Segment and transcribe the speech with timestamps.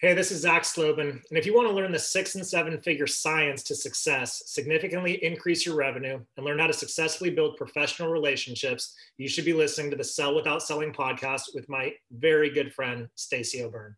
[0.00, 1.22] Hey, this is Zach Slobin.
[1.28, 5.22] And if you want to learn the six and seven figure science to success, significantly
[5.24, 9.92] increase your revenue, and learn how to successfully build professional relationships, you should be listening
[9.92, 13.94] to the Sell Without Selling podcast with my very good friend, Stacey O'Byrne.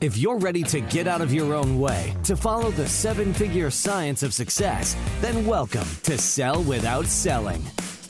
[0.00, 3.70] If you're ready to get out of your own way to follow the seven figure
[3.70, 7.62] science of success, then welcome to Sell Without Selling.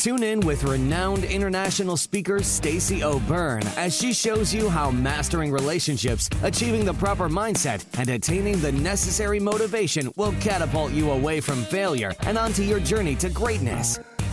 [0.08, 6.30] Tune in with renowned international speaker Stacey O'Byrne as she shows you how mastering relationships,
[6.42, 12.14] achieving the proper mindset, and attaining the necessary motivation will catapult you away from failure
[12.20, 13.98] and onto your journey to greatness.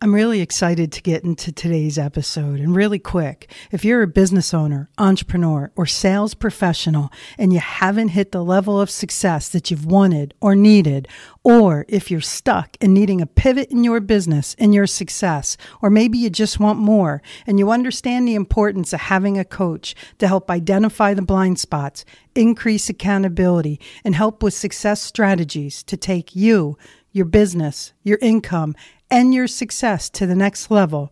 [0.00, 2.60] I'm really excited to get into today's episode.
[2.60, 8.10] And really quick, if you're a business owner, entrepreneur, or sales professional and you haven't
[8.10, 11.08] hit the level of success that you've wanted or needed,
[11.42, 15.90] or if you're stuck and needing a pivot in your business and your success, or
[15.90, 20.28] maybe you just want more and you understand the importance of having a coach to
[20.28, 22.04] help identify the blind spots,
[22.36, 26.78] increase accountability, and help with success strategies to take you,
[27.10, 28.76] your business, your income,
[29.10, 31.10] and your success to the next level.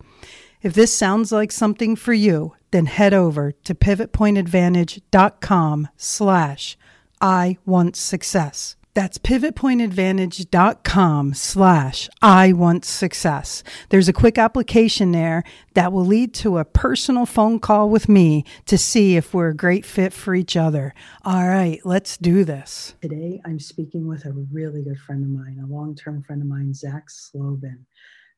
[0.63, 6.77] If this sounds like something for you, then head over to pivotpointadvantage.com slash
[7.21, 8.77] I want success.
[8.97, 13.63] That's pivotpointadvantage.com slash I want success.
[13.91, 15.45] There's a quick application there
[15.75, 19.55] that will lead to a personal phone call with me to see if we're a
[19.55, 20.95] great fit for each other.
[21.27, 22.95] All right, let's do this.
[23.03, 26.49] Today, I'm speaking with a really good friend of mine, a long term friend of
[26.49, 27.85] mine, Zach Slobin.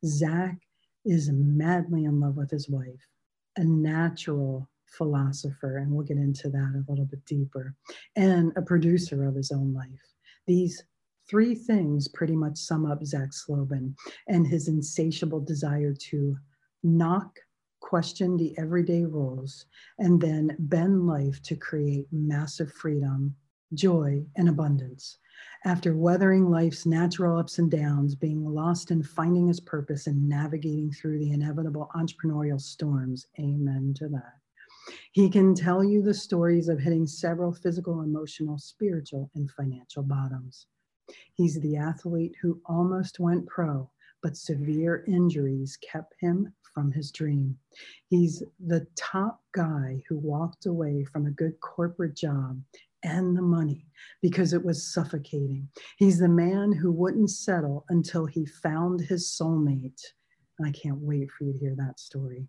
[0.04, 0.56] Zach
[1.04, 3.06] is madly in love with his wife,
[3.56, 7.76] a natural philosopher, and we'll get into that a little bit deeper,
[8.16, 10.16] and a producer of his own life.
[10.48, 10.82] These
[11.28, 13.94] three things pretty much sum up Zach Slobin
[14.28, 16.36] and his insatiable desire to
[16.82, 17.38] knock,
[17.80, 19.66] question the everyday rules,
[19.98, 23.36] and then bend life to create massive freedom,
[23.74, 25.18] joy, and abundance.
[25.66, 30.90] After weathering life's natural ups and downs, being lost in finding his purpose, and navigating
[30.90, 34.38] through the inevitable entrepreneurial storms, amen to that.
[35.12, 40.66] He can tell you the stories of hitting several physical, emotional, spiritual, and financial bottoms.
[41.34, 43.90] He's the athlete who almost went pro,
[44.22, 47.58] but severe injuries kept him from his dream.
[48.08, 52.60] He's the top guy who walked away from a good corporate job
[53.02, 53.86] and the money
[54.22, 55.68] because it was suffocating.
[55.98, 60.02] He's the man who wouldn't settle until he found his soulmate.
[60.58, 62.48] And I can't wait for you to hear that story.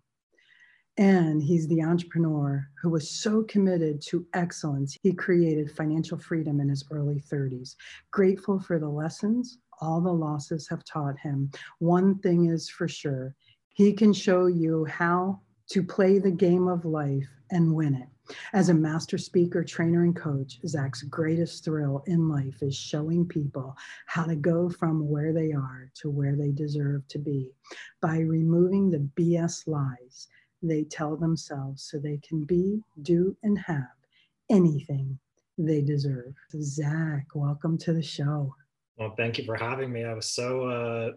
[1.00, 6.68] And he's the entrepreneur who was so committed to excellence, he created financial freedom in
[6.68, 7.74] his early 30s.
[8.10, 11.50] Grateful for the lessons all the losses have taught him.
[11.78, 13.34] One thing is for sure
[13.70, 15.40] he can show you how
[15.70, 18.36] to play the game of life and win it.
[18.52, 23.74] As a master speaker, trainer, and coach, Zach's greatest thrill in life is showing people
[24.06, 27.50] how to go from where they are to where they deserve to be
[28.02, 30.28] by removing the BS lies
[30.62, 33.86] they tell themselves so they can be, do, and have
[34.50, 35.18] anything
[35.58, 36.34] they deserve.
[36.60, 38.54] Zach, welcome to the show.
[38.96, 40.04] Well, thank you for having me.
[40.04, 41.12] I was so uh,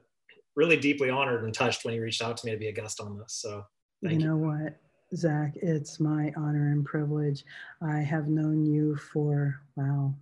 [0.56, 3.02] really deeply honored and touched when you reached out to me to be a guest
[3.02, 3.34] on this.
[3.34, 3.66] So,
[4.02, 4.78] you know what,
[5.16, 7.46] Zach, it's my honor and privilege.
[7.82, 10.14] I have known you for, wow,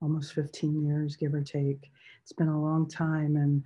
[0.00, 1.90] almost 15 years, give or take.
[2.22, 3.36] It's been a long time.
[3.36, 3.62] And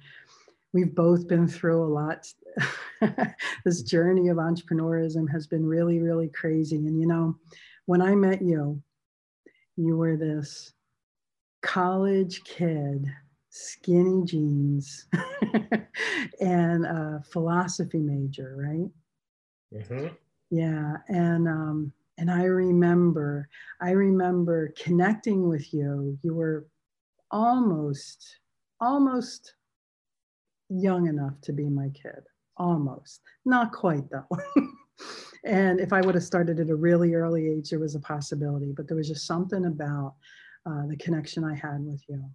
[0.73, 2.33] we've both been through a lot.
[3.65, 6.77] this journey of entrepreneurism has been really, really crazy.
[6.77, 7.37] And you know,
[7.87, 8.83] when I met you,
[9.77, 10.73] you were this
[11.63, 13.07] college kid,
[13.51, 15.07] skinny jeans,
[16.41, 18.91] and a philosophy major, right?
[19.75, 20.09] Mm-hmm.
[20.51, 23.49] Yeah, and um, and I remember,
[23.81, 26.19] I remember connecting with you.
[26.23, 26.67] You were
[27.31, 28.39] almost,
[28.81, 29.55] almost
[30.69, 32.23] young enough to be my kid,
[32.57, 33.21] almost.
[33.45, 34.27] Not quite though.
[35.45, 38.73] and if I would have started at a really early age, there was a possibility,
[38.77, 40.15] but there was just something about
[40.67, 42.17] uh, the connection I had with you.
[42.17, 42.31] Mm.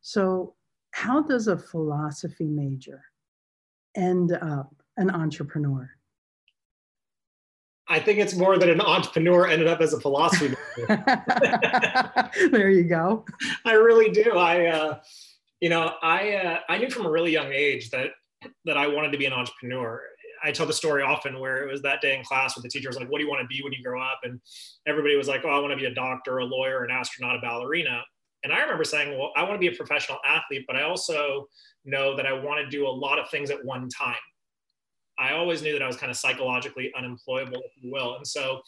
[0.00, 0.54] So,
[0.92, 3.02] how does a philosophy major
[3.94, 5.90] end up an entrepreneur?
[7.88, 11.04] I think it's more that an entrepreneur ended up as a philosophy major.
[12.50, 13.24] there you go.
[13.64, 14.32] I really do.
[14.32, 15.00] I, uh,
[15.60, 18.10] you know, I uh, I knew from a really young age that
[18.64, 20.00] that I wanted to be an entrepreneur.
[20.42, 22.88] I tell the story often where it was that day in class where the teacher
[22.88, 24.20] was like, What do you want to be when you grow up?
[24.22, 24.40] And
[24.86, 27.40] everybody was like, Oh, I want to be a doctor, a lawyer, an astronaut, a
[27.40, 28.02] ballerina.
[28.44, 31.48] And I remember saying, Well, I want to be a professional athlete, but I also
[31.84, 34.14] know that I want to do a lot of things at one time.
[35.18, 38.14] I always knew that I was kind of psychologically unemployable, if you will.
[38.16, 38.60] And so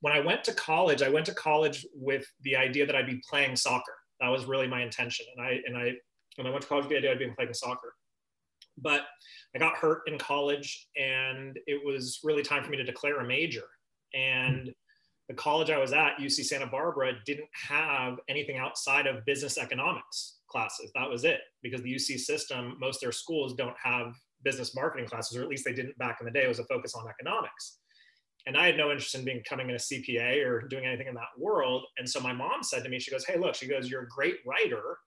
[0.00, 3.22] when I went to college, I went to college with the idea that I'd be
[3.28, 3.94] playing soccer.
[4.20, 5.26] That was really my intention.
[5.36, 5.92] And I and I
[6.36, 7.94] when I went to college, with the idea I'd be playing soccer.
[8.78, 9.02] But
[9.54, 13.26] I got hurt in college, and it was really time for me to declare a
[13.26, 13.64] major.
[14.14, 14.70] And
[15.28, 20.38] the college I was at, UC Santa Barbara, didn't have anything outside of business economics
[20.48, 20.90] classes.
[20.94, 24.14] That was it, because the UC system, most of their schools don't have
[24.44, 26.44] business marketing classes, or at least they didn't back in the day.
[26.44, 27.78] It was a focus on economics.
[28.46, 31.84] And I had no interest in becoming a CPA or doing anything in that world.
[31.98, 34.08] And so my mom said to me, she goes, Hey, look, she goes, You're a
[34.08, 34.98] great writer.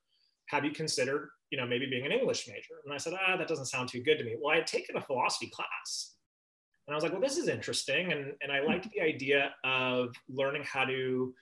[0.48, 2.82] Have you considered you know, maybe being an English major.
[2.86, 4.36] And I said, ah, that doesn't sound too good to me.
[4.40, 6.16] Well, I had taken a philosophy class.
[6.88, 8.12] And I was like, well, this is interesting.
[8.12, 11.34] And, and I liked the idea of learning how to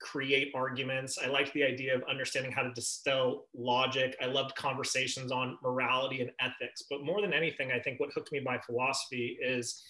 [0.00, 1.18] create arguments.
[1.22, 4.16] I liked the idea of understanding how to distill logic.
[4.20, 6.84] I loved conversations on morality and ethics.
[6.90, 9.82] But more than anything, I think what hooked me by philosophy is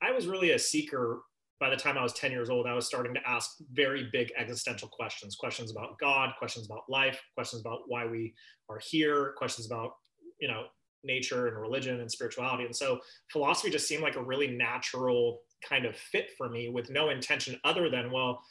[0.00, 1.22] I was really a seeker
[1.60, 4.32] by the time I was 10 years old, I was starting to ask very big
[4.36, 8.34] existential questions questions about God, questions about life, questions about why we
[8.68, 9.92] are here, questions about,
[10.40, 10.64] you know,
[11.04, 12.64] nature and religion and spirituality.
[12.64, 13.00] And so
[13.30, 17.58] philosophy just seemed like a really natural kind of fit for me with no intention
[17.64, 18.42] other than, well,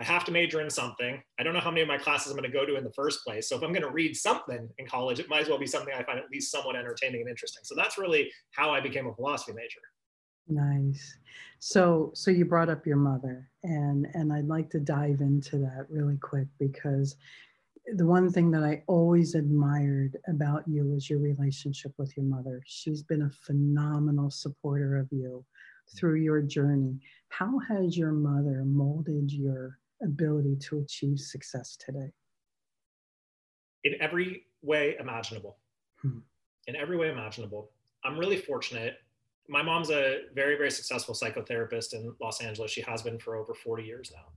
[0.00, 1.22] I have to major in something.
[1.38, 2.92] I don't know how many of my classes I'm going to go to in the
[2.92, 3.48] first place.
[3.48, 5.94] So if I'm going to read something in college, it might as well be something
[5.94, 7.62] I find at least somewhat entertaining and interesting.
[7.64, 9.80] So that's really how I became a philosophy major.
[10.48, 11.16] Nice.
[11.58, 15.86] So so you brought up your mother and and I'd like to dive into that
[15.88, 17.16] really quick because
[17.94, 22.62] the one thing that I always admired about you was your relationship with your mother.
[22.66, 25.44] She's been a phenomenal supporter of you
[25.96, 26.98] through your journey.
[27.28, 32.10] How has your mother molded your ability to achieve success today?
[33.84, 35.58] In every way imaginable.
[36.00, 36.20] Hmm.
[36.66, 37.70] In every way imaginable.
[38.02, 38.96] I'm really fortunate
[39.48, 42.70] my mom's a very, very successful psychotherapist in Los Angeles.
[42.70, 44.32] She has been for over 40 years now.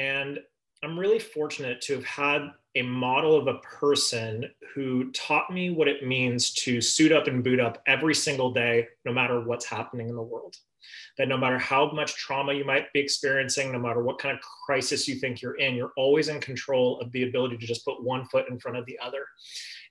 [0.00, 0.38] And
[0.82, 5.88] I'm really fortunate to have had a model of a person who taught me what
[5.88, 10.08] it means to suit up and boot up every single day, no matter what's happening
[10.08, 10.56] in the world.
[11.18, 14.42] That no matter how much trauma you might be experiencing, no matter what kind of
[14.66, 18.02] crisis you think you're in, you're always in control of the ability to just put
[18.02, 19.26] one foot in front of the other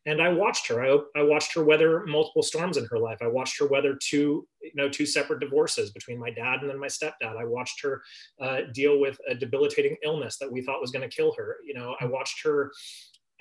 [0.06, 0.83] and I watched her.
[0.83, 3.18] I, I watched her weather multiple storms in her life.
[3.21, 6.80] I watched her weather two, you know, two separate divorces between my dad and then
[6.80, 7.38] my stepdad.
[7.38, 8.01] I watched her
[8.39, 11.57] uh, deal with a debilitating illness that we thought was going to kill her.
[11.65, 12.71] You know, I watched her.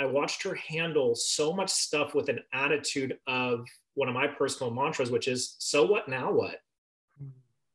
[0.00, 3.65] I watched her handle so much stuff with an attitude of
[3.95, 6.33] one of my personal mantras, which is "So what now?
[6.33, 6.57] What?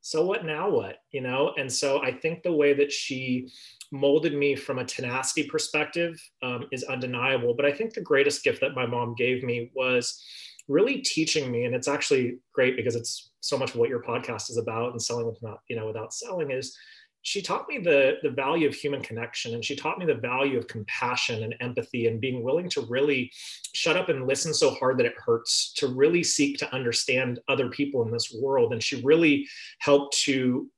[0.00, 0.70] So what now?
[0.70, 1.52] What?" You know.
[1.58, 3.48] And so I think the way that she
[3.92, 7.54] molded me from a tenacity perspective um, is undeniable.
[7.54, 10.22] But I think the greatest gift that my mom gave me was
[10.68, 14.50] really teaching me, and it's actually great because it's so much of what your podcast
[14.50, 16.76] is about and selling without, you know, without selling is
[17.22, 20.58] she taught me the, the value of human connection and she taught me the value
[20.58, 23.30] of compassion and empathy and being willing to really
[23.74, 27.68] shut up and listen so hard that it hurts to really seek to understand other
[27.68, 29.46] people in this world and she really
[29.80, 30.70] helped to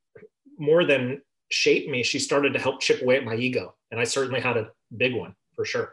[0.58, 3.74] more than shape me, she started to help chip away at my ego.
[3.90, 5.92] And I certainly had a big one for sure.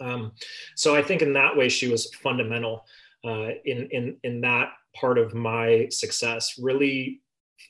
[0.00, 0.32] Um,
[0.74, 2.84] so I think in that way, she was fundamental
[3.24, 7.22] uh, in, in, in that part of my success, really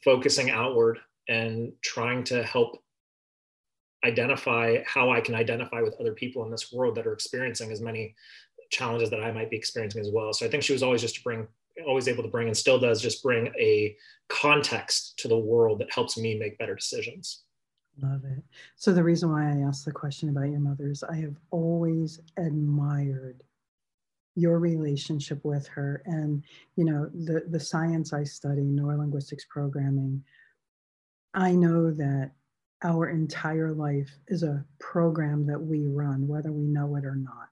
[0.04, 2.82] focusing outward and trying to help
[4.04, 7.80] identify how I can identify with other people in this world that are experiencing as
[7.80, 8.14] many
[8.70, 10.32] challenges that I might be experiencing as well.
[10.32, 11.46] So I think she was always just to bring
[11.86, 13.94] always able to bring and still does just bring a
[14.28, 17.42] context to the world that helps me make better decisions.
[18.00, 18.42] Love it.
[18.76, 22.20] So the reason why I asked the question about your mother is I have always
[22.36, 23.42] admired
[24.34, 26.42] your relationship with her and
[26.76, 30.22] you know the the science I study neurolinguistics programming
[31.36, 32.32] I know that
[32.82, 37.48] our entire life is a program that we run whether we know it or not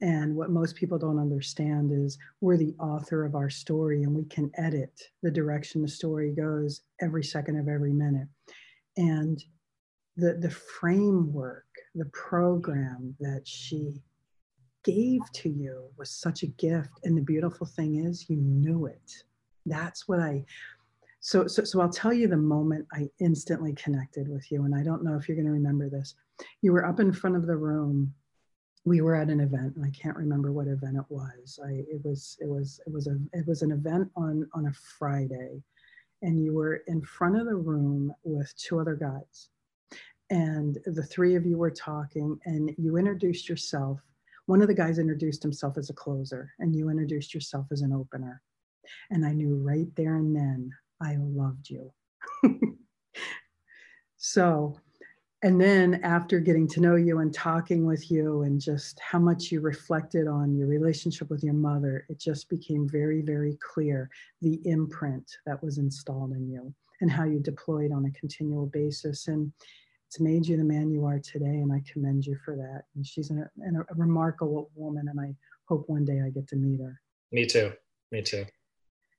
[0.00, 4.24] and what most people don't understand is we're the author of our story and we
[4.26, 8.28] can edit the direction the story goes every second of every minute.
[8.96, 9.42] And
[10.16, 14.00] the, the framework, the program that she
[14.84, 16.90] gave to you was such a gift.
[17.02, 19.12] And the beautiful thing is, you knew it.
[19.66, 20.44] That's what I.
[21.20, 24.64] So, so, so I'll tell you the moment I instantly connected with you.
[24.64, 26.14] And I don't know if you're going to remember this.
[26.62, 28.14] You were up in front of the room
[28.88, 32.00] we were at an event and i can't remember what event it was i it
[32.04, 35.62] was it was it was a it was an event on on a friday
[36.22, 39.50] and you were in front of the room with two other guys
[40.30, 44.00] and the three of you were talking and you introduced yourself
[44.46, 47.92] one of the guys introduced himself as a closer and you introduced yourself as an
[47.92, 48.40] opener
[49.10, 51.92] and i knew right there and then i loved you.
[54.18, 54.78] So
[55.44, 59.52] and then after getting to know you and talking with you and just how much
[59.52, 64.10] you reflected on your relationship with your mother it just became very very clear
[64.42, 69.28] the imprint that was installed in you and how you deployed on a continual basis.
[69.28, 69.52] And
[70.08, 72.82] it's made you the man you are today and i commend you for that.
[72.96, 75.34] And she's a, a remarkable woman and i
[75.68, 77.00] hope one day i get to meet her.
[77.30, 77.72] Me too.
[78.10, 78.46] Me too.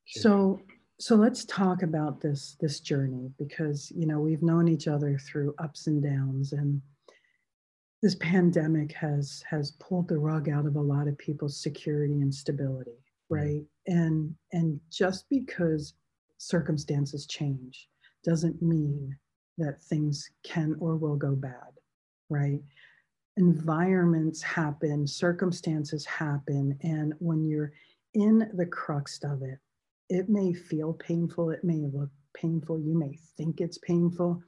[0.08, 0.60] So
[1.00, 5.56] so let's talk about this this journey because you know we've known each other through
[5.58, 6.82] ups and downs and
[8.02, 12.34] this pandemic has has pulled the rug out of a lot of people's security and
[12.34, 13.64] stability right.
[13.88, 15.94] and and just because
[16.38, 17.88] circumstances change
[18.24, 19.16] doesn't mean
[19.58, 21.54] that things can or will go bad
[22.30, 22.62] right?
[23.38, 27.72] Environments happen circumstances happen and when you're
[28.14, 29.60] in the crux of it
[30.10, 34.42] it may feel painful, it may look painful, you may think it's painful.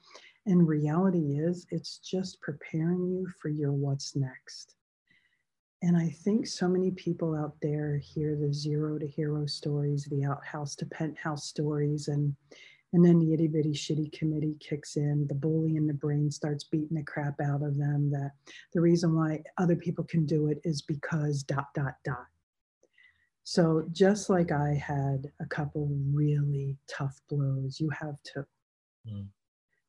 [0.48, 4.76] And reality is, it's just preparing you for your what's next.
[5.84, 10.24] And I think so many people out there hear the zero to hero stories, the
[10.24, 12.36] outhouse to penthouse stories, and
[12.94, 15.26] and then the itty bitty shitty committee kicks in.
[15.28, 18.12] The bully in the brain starts beating the crap out of them.
[18.12, 18.32] That
[18.74, 22.28] the reason why other people can do it is because dot dot dot.
[23.44, 28.46] So just like I had a couple really tough blows, you have too.
[29.08, 29.28] Mm.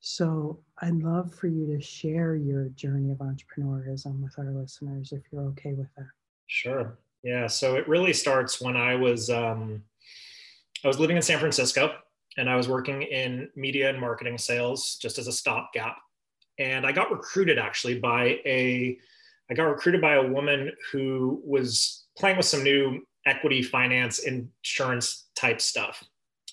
[0.01, 5.23] So I'd love for you to share your journey of entrepreneurism with our listeners if
[5.31, 6.09] you're okay with that.
[6.49, 6.99] Sure.
[7.23, 7.47] Yeah.
[7.47, 9.83] So it really starts when I was um,
[10.85, 11.93] I was living in San Francisco
[12.37, 15.97] and I was working in media and marketing sales just as a stopgap.
[16.59, 18.99] And I got recruited actually by a
[19.51, 25.29] I got recruited by a woman who was playing with some new equity finance insurance
[25.35, 26.03] type stuff.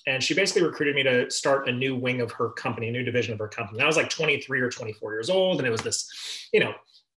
[0.06, 3.02] And she basically recruited me to start a new wing of her company a new
[3.02, 3.78] division of her company.
[3.78, 6.72] And i was like 23 or 24 years old and it was this you know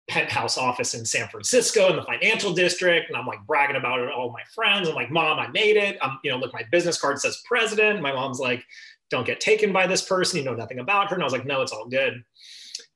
[0.09, 3.09] penthouse office in san francisco in the financial district.
[3.09, 4.89] And i'm like bragging about it to all my friends.
[4.89, 5.97] I'm like mom i made it.
[6.01, 8.01] I'm you know look my business card says president.
[8.01, 8.63] My mom's like
[9.09, 10.39] don't get taken by this person.
[10.39, 11.15] You know nothing about her.
[11.15, 12.23] And i was like no it's all good.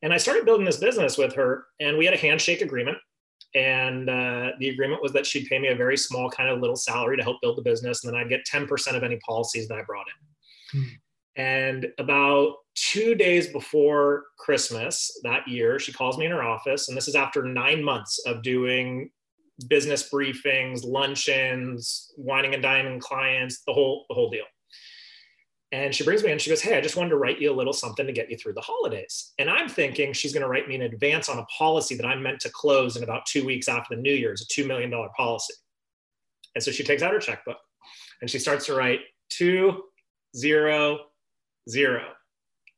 [0.02, 2.98] And i started building this business with her and we had a handshake agreement
[3.56, 6.76] and uh, the agreement was that she'd pay me a very small kind of little
[6.76, 9.78] salary to help build the business and then i'd get 10% of any policies that
[9.78, 10.06] i brought
[10.74, 10.90] in mm.
[11.36, 16.98] and about two days before christmas that year she calls me in her office and
[16.98, 19.10] this is after nine months of doing
[19.68, 24.46] business briefings luncheons wining and dining clients the whole the whole deal
[25.72, 26.40] and she brings me in.
[26.40, 28.38] She goes, Hey, I just wanted to write you a little something to get you
[28.38, 29.34] through the holidays.
[29.38, 32.24] And I'm thinking she's going to write me in advance on a policy that I'm
[32.24, 35.54] meant to close in about two weeks after the New Year's, a $2 million policy.
[36.56, 37.58] And so she takes out her checkbook
[38.22, 39.84] and she starts to write two,
[40.36, 41.00] zero,
[41.70, 42.04] zero.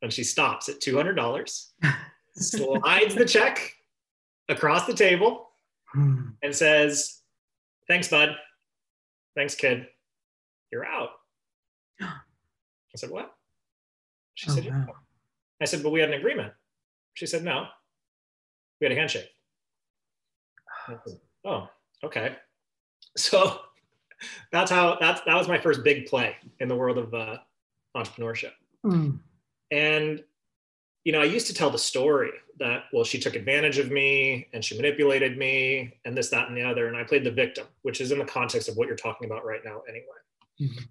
[0.01, 1.65] And she stops at $200,
[2.33, 3.73] slides the check
[4.47, 5.49] across the table,
[5.93, 6.29] hmm.
[6.41, 7.19] and says,
[7.87, 8.35] Thanks, bud.
[9.35, 9.87] Thanks, kid.
[10.71, 11.09] You're out.
[12.93, 13.33] I said, What?
[14.35, 14.87] She oh, said, wow.
[15.61, 16.53] I said, But we had an agreement.
[17.13, 17.67] She said, No.
[18.79, 19.29] We had a handshake.
[20.87, 21.67] Said, oh,
[22.03, 22.35] okay.
[23.17, 23.59] So
[24.51, 27.37] that's how that's that was my first big play in the world of uh,
[27.95, 28.51] entrepreneurship.
[28.85, 29.19] Mm.
[29.71, 30.23] And
[31.03, 34.47] you know, I used to tell the story that well, she took advantage of me
[34.53, 37.65] and she manipulated me and this, that, and the other, and I played the victim,
[37.83, 40.05] which is in the context of what you're talking about right now, anyway.
[40.61, 40.83] Mm-hmm.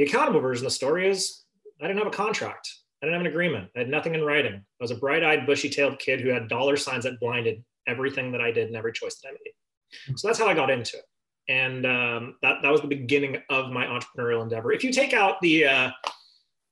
[0.00, 1.42] The accountable version of the story is
[1.78, 2.72] I didn't have a contract.
[3.02, 3.68] I didn't have an agreement.
[3.76, 4.54] I had nothing in writing.
[4.54, 8.32] I was a bright eyed, bushy tailed kid who had dollar signs that blinded everything
[8.32, 10.18] that I did and every choice that I made.
[10.18, 11.04] So that's how I got into it.
[11.50, 14.72] And um, that, that was the beginning of my entrepreneurial endeavor.
[14.72, 15.90] If you take out the, uh,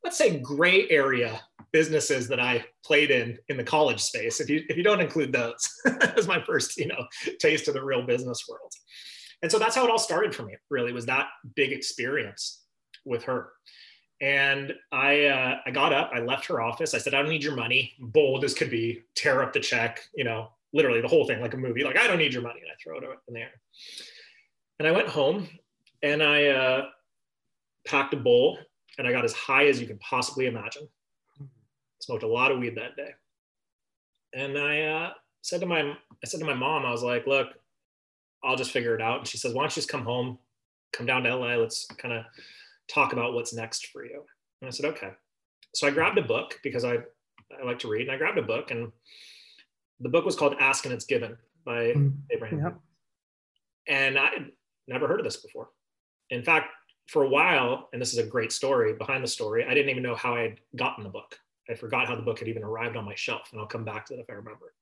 [0.02, 1.38] let's say, gray area
[1.70, 5.35] businesses that I played in in the college space, if you, if you don't include
[5.35, 7.06] those, that was my first, you know,
[7.38, 8.73] taste of the real business world.
[9.42, 12.64] And so that's how it all started for me, really, was that big experience
[13.05, 13.50] with her.
[14.21, 16.95] And I, uh, I got up, I left her office.
[16.95, 17.95] I said, I don't need your money.
[18.00, 21.55] Bold as could be, tear up the check, you know, literally the whole thing, like
[21.55, 21.85] a movie.
[21.85, 22.61] Like, I don't need your money.
[22.61, 23.50] And I throw it in there.
[24.78, 25.49] And I went home
[26.02, 26.87] and I uh,
[27.87, 28.59] packed a bowl
[28.99, 30.88] and I got as high as you can possibly imagine.
[32.00, 33.11] Smoked a lot of weed that day.
[34.35, 35.11] And I uh,
[35.43, 37.49] said to my, I said to my mom, I was like, look,
[38.43, 39.19] I'll just figure it out.
[39.19, 40.38] And she says, why don't you just come home,
[40.93, 41.55] come down to LA.
[41.55, 42.25] Let's kind of
[42.88, 44.25] talk about what's next for you.
[44.61, 45.11] And I said, okay.
[45.75, 48.42] So I grabbed a book because I, I like to read and I grabbed a
[48.42, 48.90] book and
[50.00, 52.61] the book was called Ask and It's Given by mm, Abraham.
[52.62, 52.80] Yep.
[53.88, 54.50] And I had
[54.87, 55.71] never heard of this before.
[56.30, 56.68] In fact,
[57.09, 60.02] for a while, and this is a great story behind the story, I didn't even
[60.02, 61.38] know how I had gotten the book.
[61.71, 64.07] I forgot how the book had even arrived on my shelf, and I'll come back
[64.07, 64.75] to that if I remember.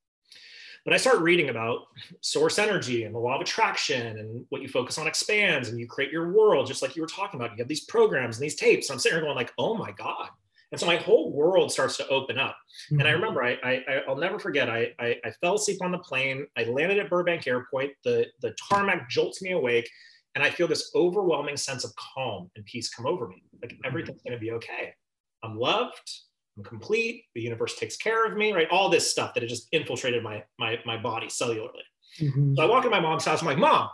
[0.86, 1.88] But I start reading about
[2.20, 5.88] source energy and the law of attraction and what you focus on expands and you
[5.88, 7.50] create your world, just like you were talking about.
[7.50, 8.88] You have these programs and these tapes.
[8.88, 10.28] And I'm sitting here going like, oh my God.
[10.70, 12.56] And so my whole world starts to open up.
[12.86, 13.00] Mm-hmm.
[13.00, 13.20] And I mm-hmm.
[13.20, 16.46] remember, I, I, will never forget, I, I, I fell asleep on the plane.
[16.56, 17.90] I landed at Burbank Airport.
[18.04, 19.90] The, the tarmac jolts me awake
[20.36, 23.42] and I feel this overwhelming sense of calm and peace come over me.
[23.60, 23.86] Like mm-hmm.
[23.86, 24.94] everything's going to be okay.
[25.42, 26.12] I'm loved.
[26.56, 27.24] I'm complete.
[27.34, 28.68] The universe takes care of me, right?
[28.70, 31.84] All this stuff that had just infiltrated my my my body cellularly.
[32.18, 32.54] Mm-hmm.
[32.56, 33.40] So I walk in my mom's house.
[33.40, 33.88] I'm like, Mom,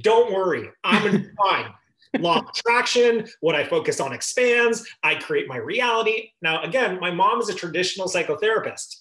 [0.00, 1.72] don't worry, I'm gonna be fine.
[2.18, 4.86] Law of attraction, what I focus on expands.
[5.02, 6.30] I create my reality.
[6.42, 8.96] Now, again, my mom is a traditional psychotherapist,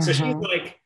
[0.00, 0.12] so uh-huh.
[0.12, 0.78] she's like,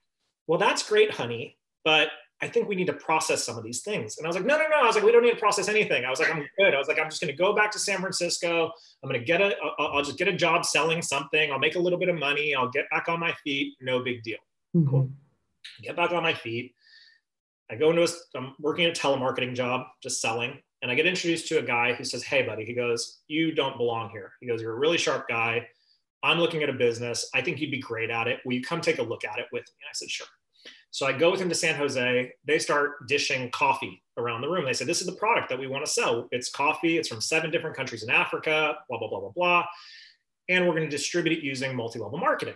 [0.47, 2.11] "Well, that's great, honey, but
[2.41, 4.17] I think we need to process some of these things.
[4.17, 4.77] And I was like, no, no, no.
[4.77, 6.05] I was like, we don't need to process anything.
[6.05, 6.73] I was like, I'm good.
[6.73, 8.71] I was like, I'm just going to go back to San Francisco.
[9.03, 11.51] I'm going to get a, I'll just get a job selling something.
[11.51, 12.55] I'll make a little bit of money.
[12.55, 13.75] I'll get back on my feet.
[13.81, 14.39] No big deal.
[14.77, 14.89] Mm-hmm.
[14.89, 15.11] Cool.
[15.83, 16.75] Get back on my feet.
[17.71, 20.59] I go into a, I'm working a telemarketing job, just selling.
[20.81, 23.77] And I get introduced to a guy who says, Hey, buddy, he goes, You don't
[23.77, 24.33] belong here.
[24.41, 25.67] He goes, You're a really sharp guy.
[26.23, 27.29] I'm looking at a business.
[27.35, 28.41] I think you'd be great at it.
[28.45, 29.75] Will you come take a look at it with me?
[29.83, 30.27] And I said, Sure.
[30.91, 32.33] So I go with him to San Jose.
[32.45, 34.65] They start dishing coffee around the room.
[34.65, 36.29] They say, This is the product that we want to sell.
[36.33, 36.99] It's coffee.
[36.99, 39.65] It's from seven different countries in Africa, blah, blah, blah, blah, blah.
[40.49, 42.55] And we're going to distribute it using multi level marketing.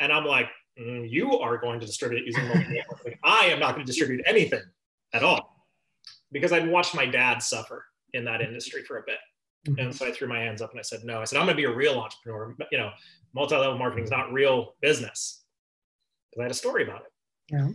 [0.00, 0.48] And I'm like,
[0.80, 3.18] mm, You are going to distribute it using multi level marketing.
[3.22, 4.62] I am not going to distribute anything
[5.12, 5.66] at all
[6.32, 9.18] because I'd watched my dad suffer in that industry for a bit.
[9.68, 9.78] Mm-hmm.
[9.78, 11.56] And so I threw my hands up and I said, No, I said, I'm going
[11.56, 12.56] to be a real entrepreneur.
[12.72, 12.90] You know,
[13.34, 15.44] multi level marketing is not real business
[16.30, 17.11] because I had a story about it.
[17.52, 17.68] Yeah.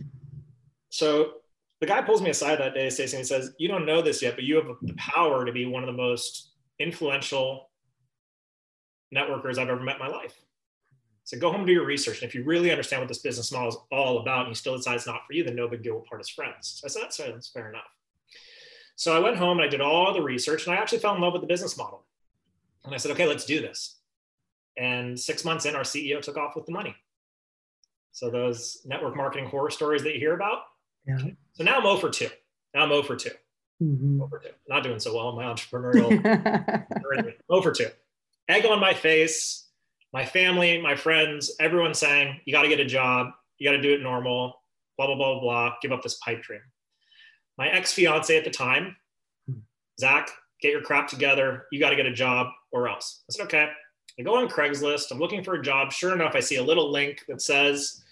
[0.90, 1.34] So
[1.80, 4.20] the guy pulls me aside that day, Stacey, and he says, "You don't know this
[4.20, 7.70] yet, but you have the power to be one of the most influential
[9.14, 10.34] networkers I've ever met in my life."
[11.24, 12.20] So go home and do your research.
[12.20, 14.76] And if you really understand what this business model is all about, and you still
[14.76, 15.94] decide it's not for you, then no big deal.
[15.94, 16.80] We'll part as friends.
[16.80, 17.16] So I said, "That's.
[17.18, 17.88] That's fair enough."
[18.96, 21.20] So I went home and I did all the research, and I actually fell in
[21.20, 22.04] love with the business model.
[22.84, 24.00] And I said, "Okay, let's do this."
[24.76, 26.96] And six months in, our CEO took off with the money.
[28.12, 30.58] So those network marketing horror stories that you hear about.
[31.06, 31.18] Yeah.
[31.52, 32.28] So now I'm 0 for 2.
[32.74, 33.30] Now I'm 0 for 2.
[33.82, 34.16] Mm-hmm.
[34.16, 34.48] 0 for 2.
[34.68, 36.10] Not doing so well in my entrepreneurial.
[37.50, 37.86] 0 for 2.
[38.48, 39.66] Egg on my face.
[40.12, 43.28] My family, my friends, everyone saying, you got to get a job.
[43.58, 44.54] You got to do it normal.
[44.96, 45.74] Blah, blah, blah, blah.
[45.82, 46.60] Give up this pipe dream.
[47.58, 48.96] My ex fiance at the time,
[49.46, 49.58] hmm.
[50.00, 50.30] Zach,
[50.62, 51.66] get your crap together.
[51.70, 53.24] You got to get a job or else.
[53.28, 53.68] I said, okay.
[54.18, 55.10] I go on Craigslist.
[55.10, 55.92] I'm looking for a job.
[55.92, 58.02] Sure enough, I see a little link that says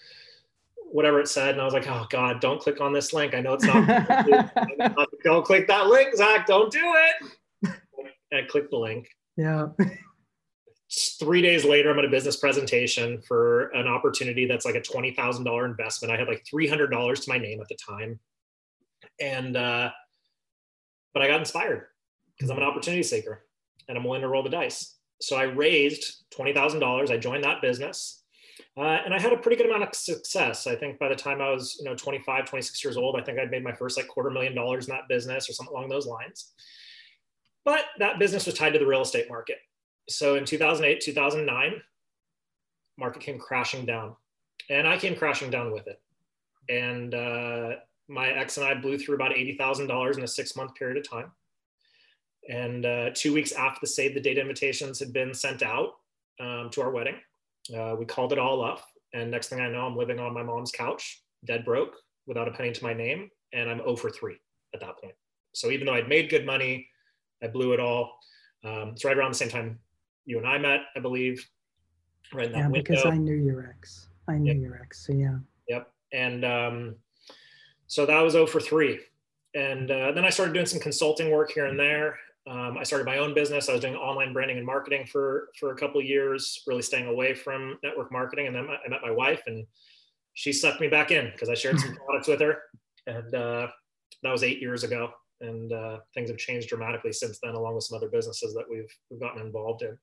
[0.89, 3.33] whatever it said, and I was like, "Oh God, don't click on this link.
[3.33, 3.85] I know it's not.
[5.23, 6.47] don't click that link, Zach.
[6.47, 7.71] Don't do it."
[8.33, 9.07] I clicked the link.
[9.35, 9.67] Yeah.
[11.19, 15.11] Three days later, I'm at a business presentation for an opportunity that's like a twenty
[15.11, 16.13] thousand dollar investment.
[16.13, 18.17] I had like three hundred dollars to my name at the time,
[19.19, 19.91] and uh,
[21.13, 21.87] but I got inspired
[22.37, 23.43] because I'm an opportunity seeker
[23.89, 27.11] and I'm willing to roll the dice so I raised $20,000.
[27.11, 28.23] I joined that business.
[28.77, 30.67] Uh, and I had a pretty good amount of success.
[30.67, 33.39] I think by the time I was, you know, 25, 26 years old, I think
[33.39, 36.05] I'd made my first like quarter million dollars in that business or something along those
[36.05, 36.53] lines.
[37.65, 39.57] But that business was tied to the real estate market.
[40.09, 41.81] So in 2008, 2009,
[42.97, 44.15] market came crashing down
[44.69, 45.99] and I came crashing down with it.
[46.69, 47.75] And uh,
[48.07, 51.31] my ex and I blew through about $80,000 in a six month period of time.
[52.49, 55.95] And uh, two weeks after the save the date invitations had been sent out
[56.39, 57.15] um, to our wedding,
[57.75, 58.83] uh, we called it all up.
[59.13, 62.51] And next thing I know, I'm living on my mom's couch, dead broke, without a
[62.51, 63.29] penny to my name.
[63.53, 64.35] And I'm 0 for 3
[64.73, 65.15] at that point.
[65.53, 66.87] So even though I'd made good money,
[67.41, 68.19] I blew it all.
[68.63, 69.79] Um, it's right around the same time
[70.25, 71.45] you and I met, I believe.
[72.33, 72.81] Right yeah, window.
[72.81, 74.09] because I knew your ex.
[74.27, 74.61] I knew yep.
[74.61, 75.05] your ex.
[75.05, 75.37] So yeah.
[75.69, 75.89] Yep.
[76.11, 76.95] And um,
[77.87, 78.99] so that was 0 for 3.
[79.55, 82.17] And uh, then I started doing some consulting work here and there.
[82.49, 83.67] Um, I started my own business.
[83.67, 87.33] I was doing online branding and marketing for for a couple years, really staying away
[87.33, 88.47] from network marketing.
[88.47, 89.65] And then I met my wife, and
[90.33, 92.61] she sucked me back in because I shared some products with her,
[93.05, 93.67] and uh,
[94.23, 95.11] that was eight years ago.
[95.41, 98.91] And uh, things have changed dramatically since then, along with some other businesses that we've
[99.11, 99.97] we've gotten involved in.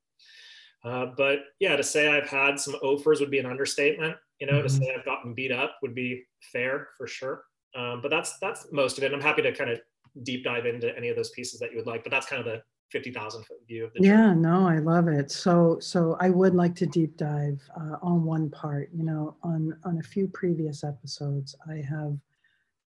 [0.84, 4.16] Uh, but yeah, to say I've had some offers would be an understatement.
[4.38, 4.66] You know, mm-hmm.
[4.66, 7.44] to say I've gotten beat up would be fair for sure.
[7.74, 9.06] Um, but that's that's most of it.
[9.06, 9.80] And I'm happy to kind of
[10.22, 12.02] deep dive into any of those pieces that you would like.
[12.02, 14.02] But that's kind of the fifty thousand foot view of the.
[14.02, 14.40] Yeah, journey.
[14.40, 15.30] no, I love it.
[15.30, 18.90] So so I would like to deep dive uh, on one part.
[18.94, 22.16] You know, on on a few previous episodes, I have,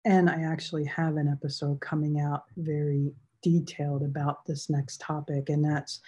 [0.04, 3.12] and I actually have an episode coming out very
[3.42, 6.00] detailed about this next topic, and that's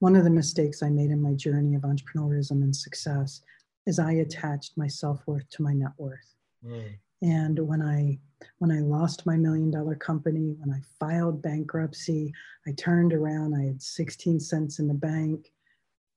[0.00, 3.40] one of the mistakes I made in my journey of entrepreneurism and success
[3.86, 6.34] is I attached my self-worth to my net worth.
[6.64, 6.94] Mm.
[7.22, 8.18] And when I
[8.64, 12.32] when I lost my million dollar company, when I filed bankruptcy,
[12.66, 15.52] I turned around, I had 16 cents in the bank.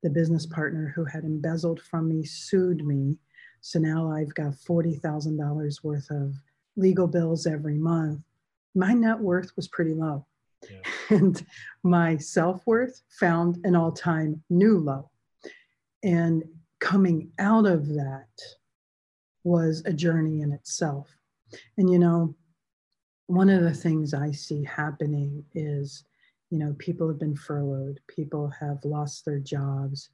[0.01, 3.17] The business partner who had embezzled from me sued me.
[3.59, 6.35] So now I've got $40,000 worth of
[6.77, 8.21] legal bills every month.
[8.73, 10.25] My net worth was pretty low.
[10.69, 10.77] Yeah.
[11.09, 11.45] And
[11.83, 15.09] my self worth found an all time new low.
[16.01, 16.45] And
[16.79, 18.29] coming out of that
[19.43, 21.16] was a journey in itself.
[21.77, 22.35] And, you know,
[23.27, 26.03] one of the things I see happening is,
[26.49, 30.09] you know, people have been furloughed, people have lost their jobs.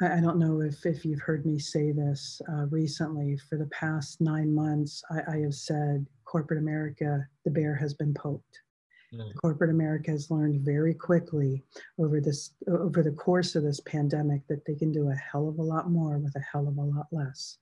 [0.00, 3.36] I, I don't know if, if you've heard me say this uh, recently.
[3.48, 8.14] For the past nine months, I, I have said, corporate America, the bear has been
[8.14, 8.60] poked.
[9.14, 9.34] Mm.
[9.36, 11.62] Corporate America has learned very quickly
[11.98, 15.58] over this over the course of this pandemic that they can do a hell of
[15.58, 17.58] a lot more with a hell of a lot less.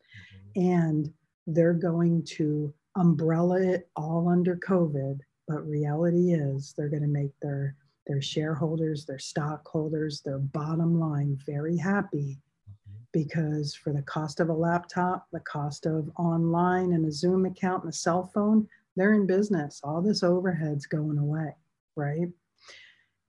[0.56, 0.70] Mm-hmm.
[0.70, 1.12] And
[1.46, 7.32] they're going to umbrella it all under COVID, but reality is they're going to make
[7.40, 7.76] their
[8.06, 13.02] their shareholders, their stockholders, their bottom line very happy mm-hmm.
[13.12, 17.84] because for the cost of a laptop, the cost of online and a Zoom account
[17.84, 21.54] and a cell phone, they're in business all this overhead's going away
[21.96, 22.28] right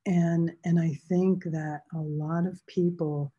[0.06, 3.34] and and i think that a lot of people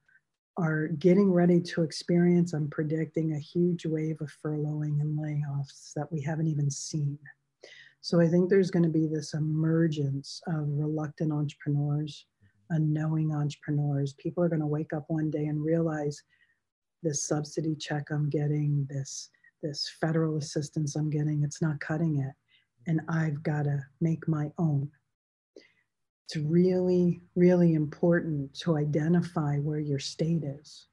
[0.58, 6.10] are getting ready to experience i'm predicting a huge wave of furloughing and layoffs that
[6.10, 7.18] we haven't even seen
[8.00, 12.26] so i think there's going to be this emergence of reluctant entrepreneurs
[12.70, 16.22] unknowing entrepreneurs people are going to wake up one day and realize
[17.02, 19.30] this subsidy check i'm getting this
[19.62, 22.32] this federal assistance I'm getting, it's not cutting it.
[22.86, 24.90] And I've got to make my own.
[26.26, 30.86] It's really, really important to identify where your state is,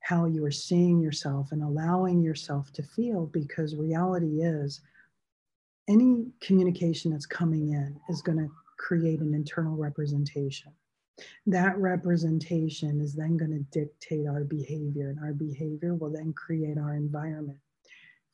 [0.00, 4.80] how you are seeing yourself and allowing yourself to feel, because reality is
[5.88, 10.72] any communication that's coming in is going to create an internal representation.
[11.46, 16.78] That representation is then going to dictate our behavior, and our behavior will then create
[16.78, 17.58] our environment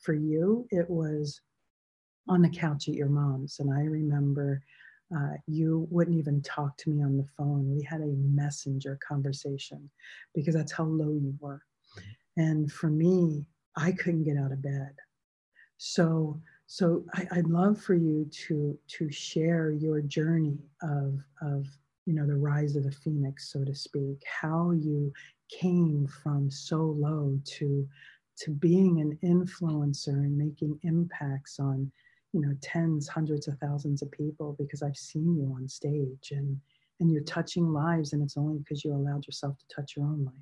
[0.00, 1.40] for you, it was
[2.28, 3.60] on the couch at your mom's.
[3.60, 4.62] And I remember
[5.14, 7.74] uh, you wouldn't even talk to me on the phone.
[7.74, 9.90] We had a messenger conversation
[10.34, 11.62] because that's how low you were.
[11.98, 12.42] Mm-hmm.
[12.42, 13.46] And for me,
[13.76, 14.94] I couldn't get out of bed.
[15.78, 21.66] So, so I, would love for you to to share your journey of of
[22.06, 25.12] you know the rise of the phoenix, so to speak, how you
[25.48, 27.88] came from so low to
[28.38, 31.90] to being an influencer and making impacts on
[32.32, 36.58] you know tens hundreds of thousands of people because i've seen you on stage and
[37.00, 40.24] and you're touching lives and it's only because you allowed yourself to touch your own
[40.24, 40.34] life.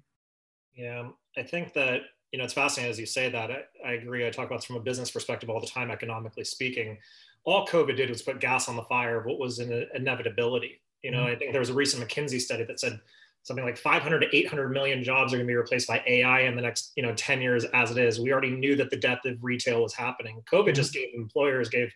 [0.74, 3.50] Yeah i think that you know it's fascinating as you say that.
[3.50, 4.26] I, I agree.
[4.26, 6.98] I talk about this from a business perspective all the time economically speaking.
[7.44, 10.82] All covid did was put gas on the fire of what was an inevitability.
[11.02, 11.32] You know mm-hmm.
[11.32, 13.00] i think there was a recent mckinsey study that said
[13.42, 16.54] something like 500 to 800 million jobs are going to be replaced by AI in
[16.54, 18.20] the next, you know, 10 years as it is.
[18.20, 20.42] We already knew that the death of retail was happening.
[20.52, 21.92] COVID just gave employers, gave,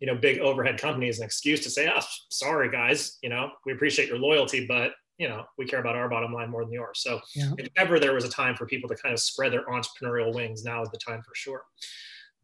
[0.00, 3.72] you know, big overhead companies an excuse to say, oh, sorry guys, you know, we
[3.72, 7.00] appreciate your loyalty, but you know, we care about our bottom line more than yours.
[7.00, 7.50] So yeah.
[7.58, 10.62] if ever there was a time for people to kind of spread their entrepreneurial wings,
[10.62, 11.62] now is the time for sure.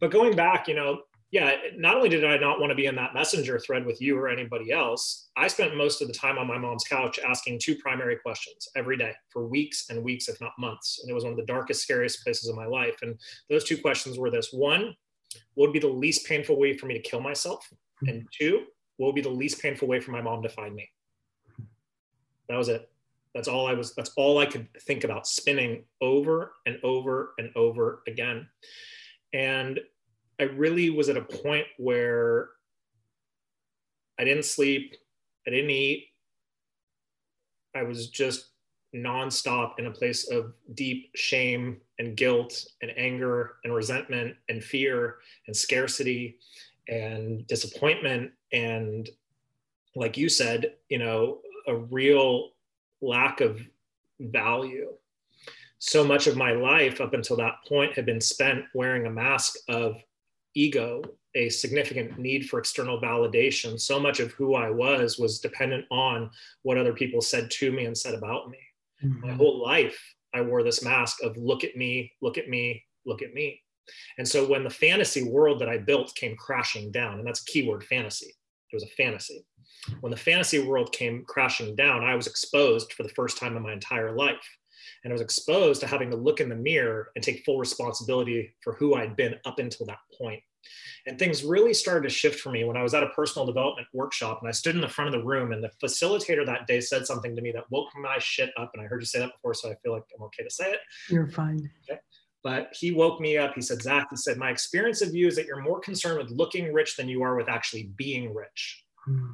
[0.00, 2.94] But going back, you know, yeah, not only did I not want to be in
[2.96, 6.46] that messenger thread with you or anybody else, I spent most of the time on
[6.46, 10.52] my mom's couch asking two primary questions every day for weeks and weeks, if not
[10.58, 11.00] months.
[11.00, 12.96] And it was one of the darkest, scariest places of my life.
[13.00, 13.18] And
[13.48, 14.94] those two questions were this one,
[15.54, 17.66] what would be the least painful way for me to kill myself?
[18.06, 18.66] And two,
[18.98, 20.86] what would be the least painful way for my mom to find me?
[22.50, 22.90] That was it.
[23.34, 27.50] That's all I was, that's all I could think about spinning over and over and
[27.56, 28.46] over again.
[29.32, 29.80] And
[30.42, 32.48] I really was at a point where
[34.18, 34.96] I didn't sleep,
[35.46, 36.08] I didn't eat.
[37.76, 38.46] I was just
[38.92, 45.18] nonstop in a place of deep shame and guilt and anger and resentment and fear
[45.46, 46.38] and scarcity
[46.88, 49.08] and disappointment and
[49.94, 52.50] like you said you know a real
[53.00, 53.62] lack of
[54.20, 54.92] value
[55.78, 59.54] so much of my life up until that point had been spent wearing a mask
[59.68, 60.02] of
[60.54, 61.02] ego
[61.34, 63.80] a significant need for external validation.
[63.80, 66.30] So much of who I was was dependent on
[66.62, 68.58] what other people said to me and said about me.
[69.02, 69.26] Mm-hmm.
[69.26, 69.98] My whole life,
[70.34, 73.60] I wore this mask of look at me, look at me, look at me.
[74.18, 77.46] And so when the fantasy world that I built came crashing down, and that's a
[77.46, 78.26] keyword fantasy,
[78.72, 79.44] it was a fantasy.
[80.00, 83.62] When the fantasy world came crashing down, I was exposed for the first time in
[83.62, 84.58] my entire life.
[85.04, 88.54] And I was exposed to having to look in the mirror and take full responsibility
[88.62, 90.42] for who I'd been up until that point.
[91.06, 93.88] And things really started to shift for me when I was at a personal development
[93.92, 96.78] workshop and I stood in the front of the room and the facilitator that day
[96.80, 98.70] said something to me that woke my shit up.
[98.74, 100.70] And I heard you say that before, so I feel like I'm okay to say
[100.70, 100.78] it.
[101.10, 101.68] You're fine.
[101.90, 101.98] Okay.
[102.44, 103.54] But he woke me up.
[103.54, 106.30] He said, Zach, he said, my experience of you is that you're more concerned with
[106.30, 108.84] looking rich than you are with actually being rich.
[109.04, 109.32] Hmm.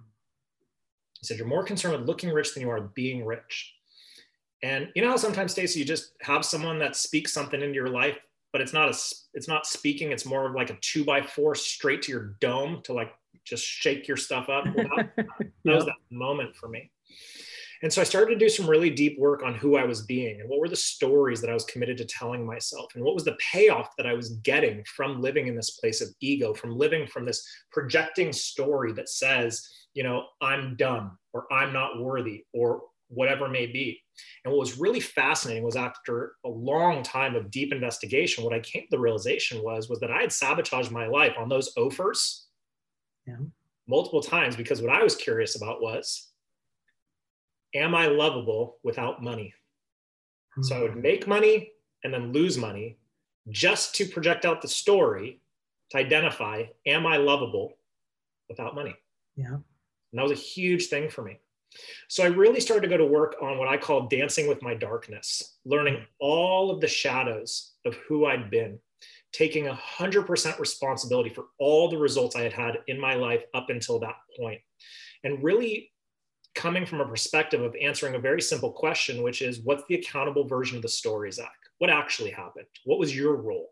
[1.20, 3.74] He said, you're more concerned with looking rich than you are being rich.
[4.62, 7.88] And you know how sometimes, Stacey, you just have someone that speaks something into your
[7.88, 8.18] life
[8.50, 8.96] but it's not a
[9.34, 12.80] it's not speaking it's more of like a two by four straight to your dome
[12.82, 13.12] to like
[13.44, 14.64] just shake your stuff up?
[14.74, 15.16] Well, that,
[15.64, 16.90] that was that moment for me.
[17.82, 20.40] And so i started to do some really deep work on who i was being
[20.40, 23.24] and what were the stories that i was committed to telling myself and what was
[23.24, 27.06] the payoff that i was getting from living in this place of ego from living
[27.06, 32.82] from this projecting story that says you know i'm dumb or i'm not worthy or
[33.08, 34.02] whatever may be.
[34.44, 38.60] And what was really fascinating was after a long time of deep investigation, what I
[38.60, 42.46] came to the realization was, was that I had sabotaged my life on those offers
[43.26, 43.36] yeah.
[43.86, 46.28] multiple times because what I was curious about was,
[47.74, 49.54] am I lovable without money?
[50.52, 50.62] Mm-hmm.
[50.62, 51.02] So I would hmm.
[51.02, 51.72] make money
[52.04, 52.98] and then lose money
[53.50, 55.40] just to project out the story
[55.90, 57.74] to identify, am I lovable
[58.48, 58.94] without money?
[59.36, 59.54] Yeah.
[59.54, 61.38] And that was a huge thing for me.
[62.08, 64.74] So I really started to go to work on what I call dancing with my
[64.74, 68.78] darkness, learning all of the shadows of who I'd been,
[69.32, 73.98] taking 100% responsibility for all the results I had had in my life up until
[74.00, 74.60] that point,
[75.24, 75.92] and really
[76.54, 80.46] coming from a perspective of answering a very simple question, which is what's the accountable
[80.46, 81.52] version of the story, Zach?
[81.78, 82.66] What actually happened?
[82.84, 83.68] What was your role?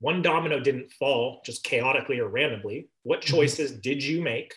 [0.00, 2.88] One domino didn't fall just chaotically or randomly.
[3.02, 3.34] What mm-hmm.
[3.34, 4.54] choices did you make?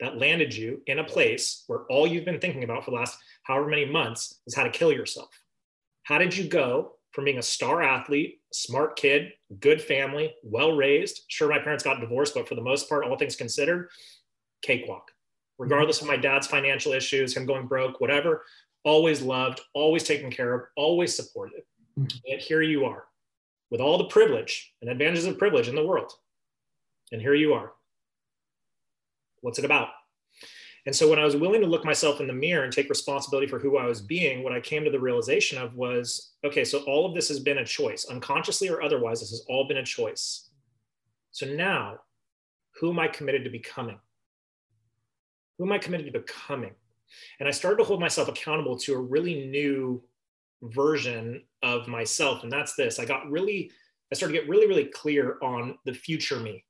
[0.00, 3.18] That landed you in a place where all you've been thinking about for the last
[3.44, 5.28] however many months is how to kill yourself.
[6.02, 11.22] How did you go from being a star athlete, smart kid, good family, well raised?
[11.28, 13.88] Sure, my parents got divorced, but for the most part, all things considered,
[14.62, 15.10] cakewalk.
[15.58, 18.44] Regardless of my dad's financial issues, him going broke, whatever,
[18.84, 21.62] always loved, always taken care of, always supported.
[21.98, 22.18] Mm-hmm.
[22.32, 23.04] And here you are
[23.70, 26.12] with all the privilege and advantages of privilege in the world.
[27.12, 27.72] And here you are
[29.44, 29.88] What's it about?
[30.86, 33.46] And so when I was willing to look myself in the mirror and take responsibility
[33.46, 36.78] for who I was being, what I came to the realization of was okay, so
[36.84, 39.84] all of this has been a choice, unconsciously or otherwise, this has all been a
[39.84, 40.48] choice.
[41.30, 41.98] So now,
[42.80, 43.98] who am I committed to becoming?
[45.58, 46.72] Who am I committed to becoming?
[47.38, 50.02] And I started to hold myself accountable to a really new
[50.62, 52.44] version of myself.
[52.44, 53.70] And that's this I got really,
[54.10, 56.64] I started to get really, really clear on the future me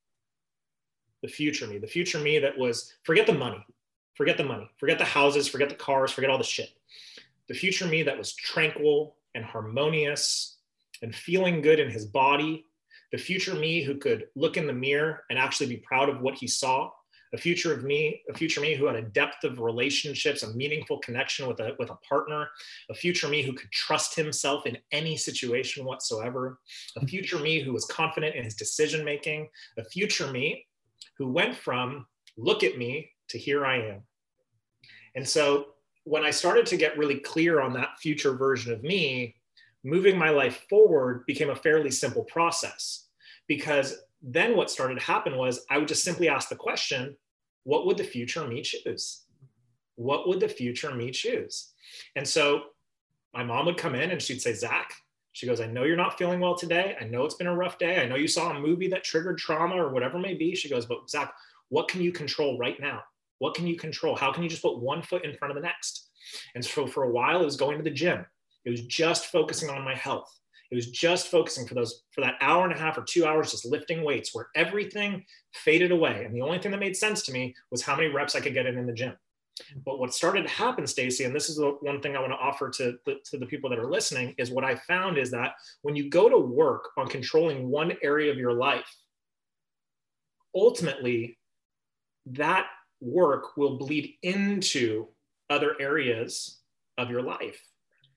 [1.24, 3.64] the future me, the future me that was forget the money,
[4.12, 6.68] forget the money, forget the houses, forget the cars, forget all the shit.
[7.48, 10.58] The future me that was tranquil and harmonious
[11.00, 12.66] and feeling good in his body.
[13.10, 16.34] The future me who could look in the mirror and actually be proud of what
[16.34, 16.90] he saw.
[17.32, 20.98] A future of me, a future me who had a depth of relationships, a meaningful
[20.98, 22.50] connection with a, with a partner,
[22.90, 26.60] a future me who could trust himself in any situation whatsoever,
[26.96, 30.66] a future me who was confident in his decision making, a future me
[31.18, 34.02] who went from look at me to here I am.
[35.14, 35.66] And so
[36.04, 39.36] when I started to get really clear on that future version of me,
[39.84, 43.08] moving my life forward became a fairly simple process
[43.46, 47.16] because then what started to happen was I would just simply ask the question,
[47.64, 49.24] what would the future me choose?
[49.96, 51.72] What would the future me choose?
[52.16, 52.62] And so
[53.34, 54.92] my mom would come in and she'd say, Zach,
[55.34, 56.96] she goes, I know you're not feeling well today.
[57.00, 58.00] I know it's been a rough day.
[58.00, 60.54] I know you saw a movie that triggered trauma or whatever it may be.
[60.54, 61.34] She goes, but Zach,
[61.70, 63.02] what can you control right now?
[63.40, 64.14] What can you control?
[64.14, 66.08] How can you just put one foot in front of the next?
[66.54, 68.24] And so for a while, it was going to the gym.
[68.64, 70.32] It was just focusing on my health.
[70.70, 73.50] It was just focusing for those for that hour and a half or two hours,
[73.50, 76.24] just lifting weights, where everything faded away.
[76.24, 78.54] And the only thing that made sense to me was how many reps I could
[78.54, 79.14] get in in the gym.
[79.84, 82.38] But what started to happen, Stacey, and this is the one thing I want to
[82.38, 85.54] offer to the, to the people that are listening, is what I found is that
[85.82, 88.92] when you go to work on controlling one area of your life,
[90.54, 91.38] ultimately
[92.26, 92.66] that
[93.00, 95.06] work will bleed into
[95.50, 96.60] other areas
[96.98, 97.60] of your life.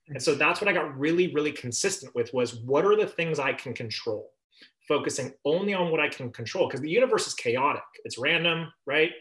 [0.08, 3.40] And so that's what I got really, really consistent with was what are the things
[3.40, 4.32] I can control?
[4.88, 7.84] focusing only on what I can control because the universe is chaotic.
[8.06, 9.12] It's random, right?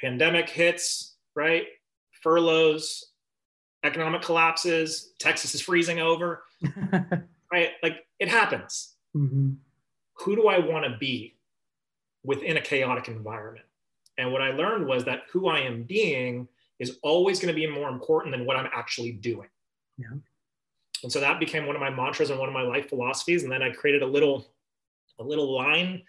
[0.00, 1.66] Pandemic hits, right?
[2.22, 3.12] Furloughs,
[3.84, 6.42] economic collapses, Texas is freezing over,
[7.52, 7.70] right?
[7.82, 8.94] Like it happens.
[9.16, 9.52] Mm-hmm.
[10.20, 11.36] Who do I want to be
[12.24, 13.66] within a chaotic environment?
[14.18, 17.66] And what I learned was that who I am being is always going to be
[17.66, 19.48] more important than what I'm actually doing.
[19.98, 20.16] Yeah.
[21.02, 23.42] And so that became one of my mantras and one of my life philosophies.
[23.42, 24.46] And then I created a little,
[25.18, 26.02] a little line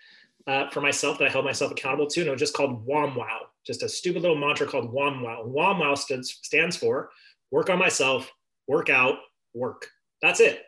[0.47, 3.47] uh, for myself that I held myself accountable to, and it was just called WOMWOW,
[3.67, 5.43] just a stupid little mantra called WOMWOW.
[5.43, 7.09] And WOMWOW stands, stands for
[7.51, 8.31] work on myself,
[8.67, 9.15] work out,
[9.53, 9.87] work.
[10.21, 10.63] That's it.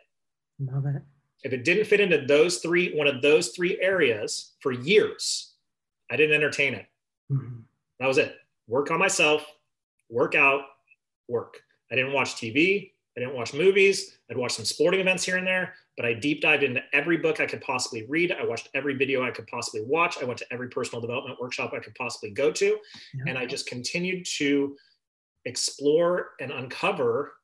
[0.60, 1.02] Love it.
[1.42, 5.54] If it didn't fit into those three, one of those three areas for years,
[6.10, 6.86] I didn't entertain it.
[7.32, 7.60] Mm-hmm.
[7.98, 8.36] That was it.
[8.68, 9.46] Work on myself,
[10.10, 10.62] work out,
[11.28, 11.62] work.
[11.90, 12.92] I didn't watch TV.
[13.20, 14.16] I didn't watch movies.
[14.30, 17.38] I'd watch some sporting events here and there, but I deep dived into every book
[17.38, 18.32] I could possibly read.
[18.32, 20.16] I watched every video I could possibly watch.
[20.22, 22.78] I went to every personal development workshop I could possibly go to.
[23.14, 23.24] Yeah.
[23.26, 24.74] And I just continued to
[25.44, 27.34] explore and uncover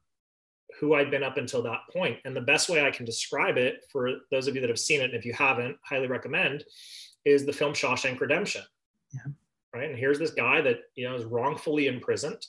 [0.81, 2.19] who I'd been up until that point.
[2.25, 5.03] And the best way I can describe it for those of you that have seen
[5.03, 6.65] it, and if you haven't, highly recommend,
[7.27, 8.63] is the film Shawshank Redemption.
[9.13, 9.33] Yeah.
[9.75, 9.91] Right.
[9.91, 12.47] And here's this guy that you know is wrongfully imprisoned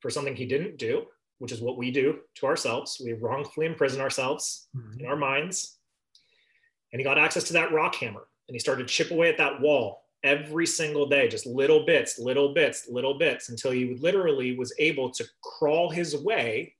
[0.00, 1.06] for something he didn't do
[1.42, 3.02] which is what we do to ourselves.
[3.04, 5.00] We wrongfully imprison ourselves mm-hmm.
[5.00, 5.78] in our minds.
[6.92, 9.38] And he got access to that rock hammer and he started to chip away at
[9.38, 14.56] that wall every single day, just little bits, little bits, little bits, until he literally
[14.56, 16.76] was able to crawl his way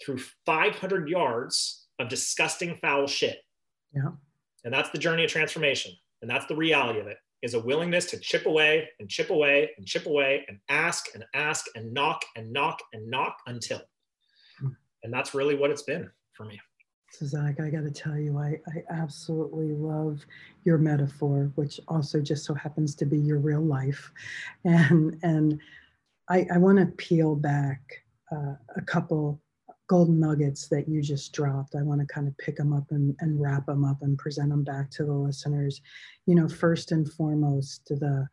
[0.00, 3.38] through 500 yards of disgusting foul shit.
[3.92, 4.10] Yeah.
[4.62, 5.90] And that's the journey of transformation.
[6.22, 9.72] And that's the reality of it is a willingness to chip away and chip away
[9.76, 13.82] and chip away and ask and ask and knock and knock and knock until
[15.04, 16.60] and that's really what it's been for me.
[17.10, 20.24] So Zach, I got to tell you, I, I absolutely love
[20.64, 24.10] your metaphor, which also just so happens to be your real life,
[24.64, 25.60] and and
[26.28, 27.80] I, I want to peel back
[28.32, 29.40] uh, a couple
[29.86, 31.74] golden nuggets that you just dropped.
[31.74, 34.48] I want to kind of pick them up and, and wrap them up and present
[34.48, 35.82] them back to the listeners.
[36.26, 38.26] You know, first and foremost, the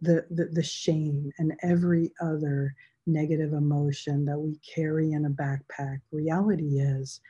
[0.00, 2.74] the the, the shame and every other
[3.06, 6.00] negative emotion that we carry in a backpack.
[6.10, 7.20] Reality is,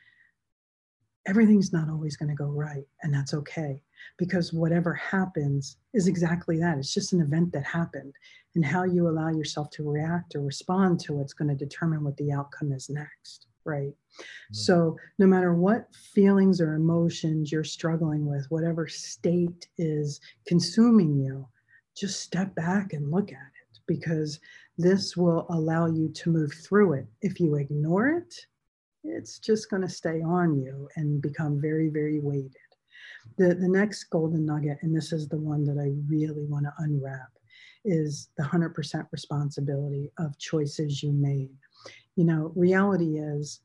[1.27, 3.83] everything's not always going to go right, and that's okay
[4.19, 6.79] because whatever happens is exactly that.
[6.79, 8.15] It's just an event that happened,
[8.55, 12.17] and how you allow yourself to react or respond to it's going to determine what
[12.17, 13.89] the outcome is next, right?
[13.89, 14.55] Mm-hmm.
[14.55, 21.49] So, no matter what feelings or emotions you're struggling with, whatever state is consuming you,
[21.97, 23.54] just step back and look at it
[23.87, 24.41] because
[24.79, 27.07] this will allow you to move through it.
[27.23, 28.35] If you ignore it,
[29.05, 32.57] it's just going to stay on you and become very, very weighted.
[33.37, 36.73] The, the next golden nugget, and this is the one that I really want to
[36.79, 37.31] unwrap,
[37.85, 41.51] is the 100% responsibility of choices you made.
[42.17, 43.61] You know, reality is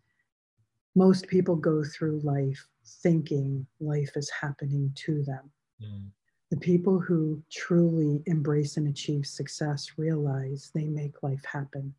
[0.96, 2.68] most people go through life
[3.02, 5.52] thinking life is happening to them.
[5.82, 6.08] Mm.
[6.52, 11.94] The people who truly embrace and achieve success realize they make life happen.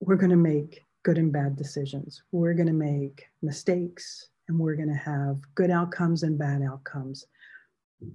[0.00, 2.22] We're going to make good and bad decisions.
[2.32, 7.26] We're going to make mistakes and we're going to have good outcomes and bad outcomes.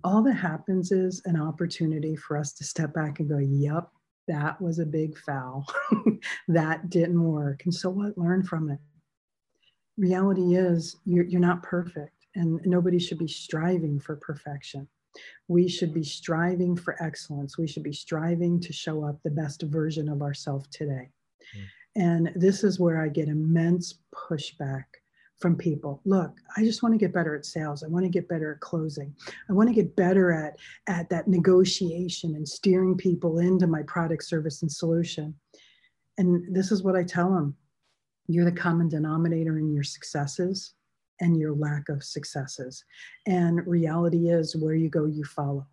[0.03, 3.87] All that happens is an opportunity for us to step back and go, Yep,
[4.27, 5.65] that was a big foul.
[6.49, 7.61] that didn't work.
[7.63, 8.17] And so what?
[8.17, 8.79] Learn from it.
[9.97, 14.87] Reality is, you're, you're not perfect and nobody should be striving for perfection.
[15.47, 17.57] We should be striving for excellence.
[17.57, 21.09] We should be striving to show up the best version of ourselves today.
[21.55, 21.65] Mm.
[21.97, 24.83] And this is where I get immense pushback
[25.39, 26.01] from people.
[26.05, 27.83] Look, I just want to get better at sales.
[27.83, 29.13] I want to get better at closing.
[29.49, 34.23] I want to get better at, at that negotiation and steering people into my product,
[34.23, 35.35] service, and solution.
[36.17, 37.55] And this is what I tell them
[38.27, 40.73] you're the common denominator in your successes
[41.21, 42.83] and your lack of successes.
[43.25, 45.65] And reality is where you go, you follow.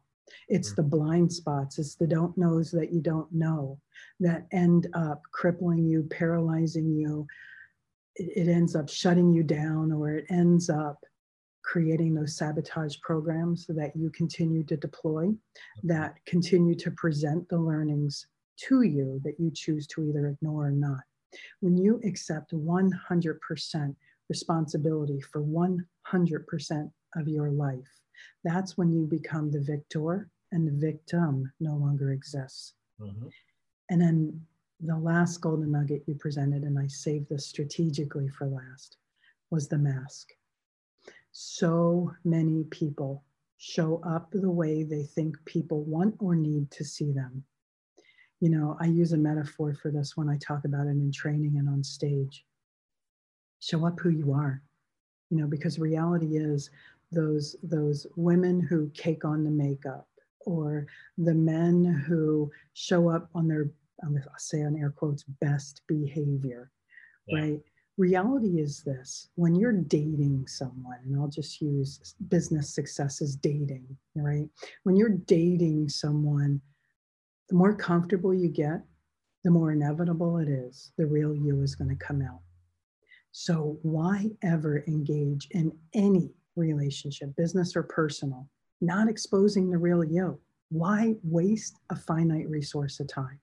[0.49, 0.83] It's mm-hmm.
[0.83, 3.79] the blind spots, it's the don't knows that you don't know
[4.21, 7.27] that end up crippling you, paralyzing you.
[8.17, 10.99] It, it ends up shutting you down, or it ends up
[11.63, 15.31] creating those sabotage programs that you continue to deploy
[15.85, 18.27] that continue to present the learnings
[18.57, 21.01] to you that you choose to either ignore or not.
[21.61, 23.95] When you accept 100%
[24.35, 27.93] responsibility for 100% of your life.
[28.45, 32.73] That's when you become the victor and the victim no longer exists.
[32.99, 33.29] Mm-hmm.
[33.91, 34.41] And then
[34.81, 38.97] the last golden nugget you presented, and I saved this strategically for last,
[39.51, 40.27] was the mask.
[41.33, 43.23] So many people
[43.59, 47.45] show up the way they think people want or need to see them.
[48.41, 51.55] You know, I use a metaphor for this when I talk about it in training
[51.59, 52.45] and on stage.
[53.63, 54.61] Show up who you are,
[55.31, 56.71] you know, because reality is
[57.13, 60.09] those those women who cake on the makeup
[60.45, 60.87] or
[61.19, 63.71] the men who show up on their
[64.03, 66.71] I'll say on air quotes best behavior,
[67.29, 67.39] yeah.
[67.39, 67.61] right?
[67.99, 73.87] reality is this when you're dating someone, and I'll just use business success as dating,
[74.15, 74.49] right?
[74.85, 76.61] When you're dating someone,
[77.49, 78.83] the more comfortable you get,
[79.45, 82.41] the more inevitable it is the real you is going to come out.
[83.33, 88.49] So, why ever engage in any relationship, business or personal,
[88.81, 90.39] not exposing the real you?
[90.69, 93.41] Why waste a finite resource of time?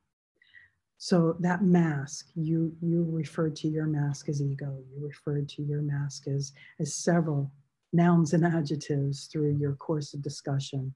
[1.02, 4.84] So that mask, you you referred to your mask as ego.
[4.92, 7.52] You referred to your mask as as several
[7.94, 10.94] nouns and adjectives through your course of discussion.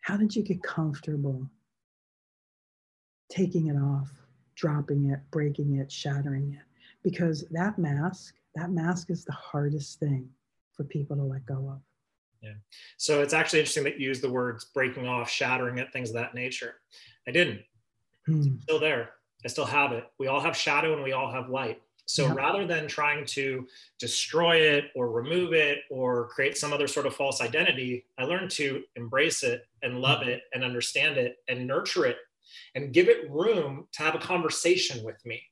[0.00, 1.48] How did you get comfortable
[3.30, 4.10] taking it off,
[4.56, 6.73] dropping it, breaking it, shattering it?
[7.04, 10.28] Because that mask, that mask is the hardest thing
[10.72, 11.80] for people to let go of.
[12.42, 12.54] Yeah.
[12.96, 16.16] So it's actually interesting that you use the words breaking off, shattering it, things of
[16.16, 16.74] that nature.
[17.26, 17.60] I didn't.
[18.26, 18.56] Hmm.
[18.62, 19.10] Still there.
[19.44, 20.04] I still have it.
[20.18, 21.80] We all have shadow and we all have light.
[22.06, 22.36] So yep.
[22.36, 23.66] rather than trying to
[23.98, 28.50] destroy it or remove it or create some other sort of false identity, I learned
[28.52, 30.30] to embrace it and love mm-hmm.
[30.30, 32.16] it and understand it and nurture it
[32.74, 35.42] and give it room to have a conversation with me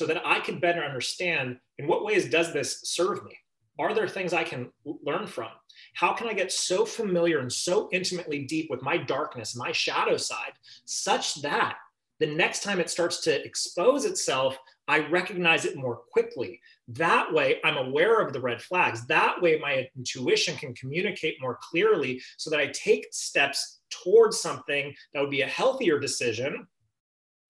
[0.00, 3.36] so that I can better understand in what ways does this serve me?
[3.78, 4.70] Are there things I can
[5.04, 5.50] learn from?
[5.92, 10.16] How can I get so familiar and so intimately deep with my darkness, my shadow
[10.16, 10.52] side,
[10.86, 11.76] such that
[12.18, 14.56] the next time it starts to expose itself,
[14.88, 16.62] I recognize it more quickly.
[16.88, 19.06] That way, I'm aware of the red flags.
[19.08, 24.94] That way, my intuition can communicate more clearly so that I take steps towards something
[25.12, 26.66] that would be a healthier decision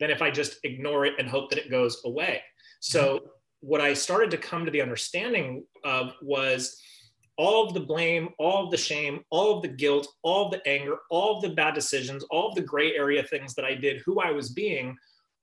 [0.01, 2.43] than if I just ignore it and hope that it goes away.
[2.81, 3.21] So,
[3.61, 6.81] what I started to come to the understanding of was
[7.37, 10.67] all of the blame, all of the shame, all of the guilt, all of the
[10.67, 14.03] anger, all of the bad decisions, all of the gray area things that I did,
[14.05, 14.97] who I was being,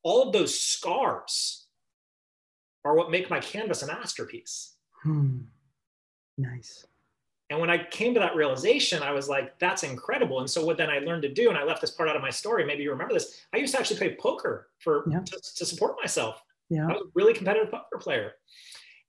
[0.03, 1.67] all of those scars
[2.85, 4.75] are what make my canvas a masterpiece.
[5.03, 5.39] Hmm.
[6.37, 6.85] Nice.
[7.49, 10.41] And when I came to that realization, I was like, that's incredible.
[10.41, 12.21] And so what then I learned to do, and I left this part out of
[12.21, 13.45] my story, maybe you remember this.
[13.53, 15.21] I used to actually play poker for yeah.
[15.21, 16.43] to, to support myself.
[16.69, 16.87] Yeah.
[16.89, 18.33] I was a really competitive poker player.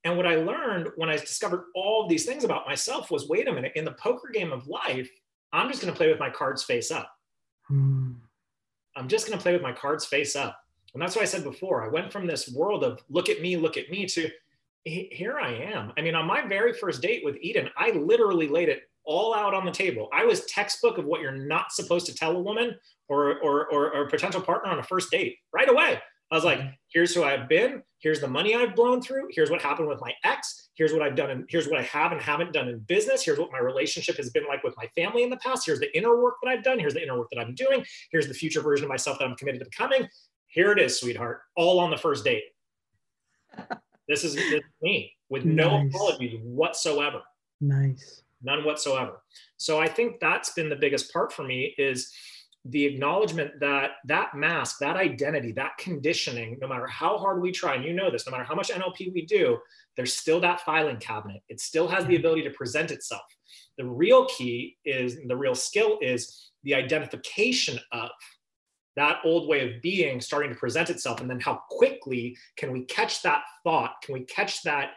[0.05, 3.53] And what I learned when I discovered all these things about myself was wait a
[3.53, 5.09] minute, in the poker game of life,
[5.51, 7.11] I'm just going to play with my cards face up.
[7.67, 8.13] Hmm.
[8.95, 10.57] I'm just going to play with my cards face up.
[10.93, 11.83] And that's what I said before.
[11.83, 14.29] I went from this world of look at me, look at me to
[14.85, 15.93] here I am.
[15.97, 19.53] I mean, on my very first date with Eden, I literally laid it all out
[19.53, 20.07] on the table.
[20.13, 22.75] I was textbook of what you're not supposed to tell a woman
[23.07, 25.99] or, or, or, or a potential partner on a first date right away.
[26.31, 26.69] I was like, mm-hmm.
[26.93, 27.81] here's who I've been.
[27.97, 29.29] Here's the money I've blown through.
[29.31, 30.69] Here's what happened with my ex.
[30.75, 31.31] Here's what I've done.
[31.31, 33.23] And here's what I have and haven't done in business.
[33.25, 35.65] Here's what my relationship has been like with my family in the past.
[35.65, 36.79] Here's the inner work that I've done.
[36.79, 37.83] Here's the inner work that I'm doing.
[38.11, 40.07] Here's the future version of myself that I'm committed to becoming.
[40.47, 42.43] Here it is, sweetheart, all on the first date.
[44.09, 45.95] this, is, this is me with no nice.
[45.95, 47.21] apologies whatsoever.
[47.61, 48.23] Nice.
[48.41, 49.21] None whatsoever.
[49.57, 52.11] So I think that's been the biggest part for me is
[52.65, 57.75] the acknowledgement that that mask, that identity, that conditioning, no matter how hard we try,
[57.75, 59.57] and you know this, no matter how much NLP we do,
[59.95, 61.41] there's still that filing cabinet.
[61.47, 63.21] It still has the ability to present itself.
[63.77, 68.09] The real key is, the real skill is the identification of
[68.99, 71.21] that old way of being starting to present itself.
[71.21, 74.01] And then how quickly can we catch that thought?
[74.03, 74.91] Can we catch that?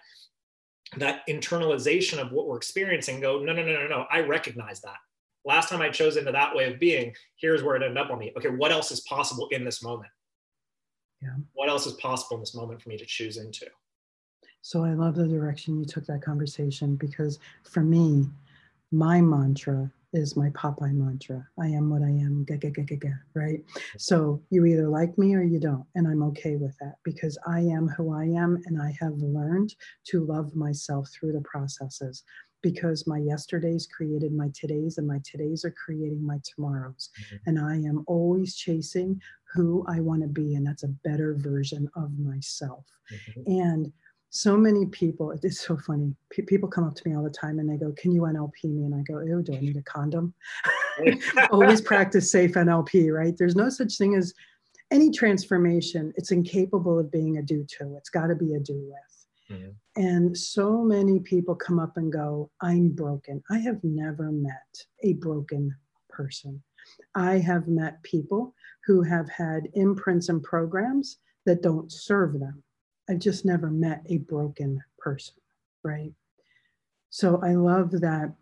[0.98, 4.98] that internalization of what we're experiencing go no no no no no i recognize that
[5.44, 8.18] last time I chose into that way of being, here's where it ended up on
[8.18, 8.32] me.
[8.36, 10.10] Okay, what else is possible in this moment?
[11.20, 11.34] Yeah.
[11.52, 13.66] What else is possible in this moment for me to choose into?
[14.60, 18.28] So I love the direction you took that conversation because for me,
[18.90, 21.46] my mantra is my Popeye mantra.
[21.58, 23.60] I am what I am, ga, ga, ga, ga, ga, right?
[23.98, 25.84] So you either like me or you don't.
[25.94, 29.74] And I'm okay with that because I am who I am and I have learned
[30.08, 32.24] to love myself through the processes
[32.62, 37.36] because my yesterdays created my todays and my todays are creating my tomorrows mm-hmm.
[37.46, 39.20] and i am always chasing
[39.52, 43.60] who i want to be and that's a better version of myself mm-hmm.
[43.60, 43.92] and
[44.34, 47.58] so many people it's so funny P- people come up to me all the time
[47.58, 49.82] and they go can you nlp me and i go oh do i need a
[49.82, 50.32] condom
[51.50, 54.32] always practice safe nlp right there's no such thing as
[54.90, 58.74] any transformation it's incapable of being a do to it's got to be a do
[58.74, 59.12] with
[59.52, 60.02] Mm-hmm.
[60.02, 63.42] And so many people come up and go, I'm broken.
[63.50, 65.74] I have never met a broken
[66.08, 66.62] person.
[67.14, 68.54] I have met people
[68.86, 72.62] who have had imprints and programs that don't serve them.
[73.08, 75.34] I've just never met a broken person,
[75.82, 76.12] right?
[77.10, 78.32] So I love that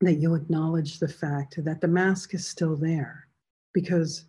[0.00, 3.28] that you acknowledge the fact that the mask is still there
[3.72, 4.26] because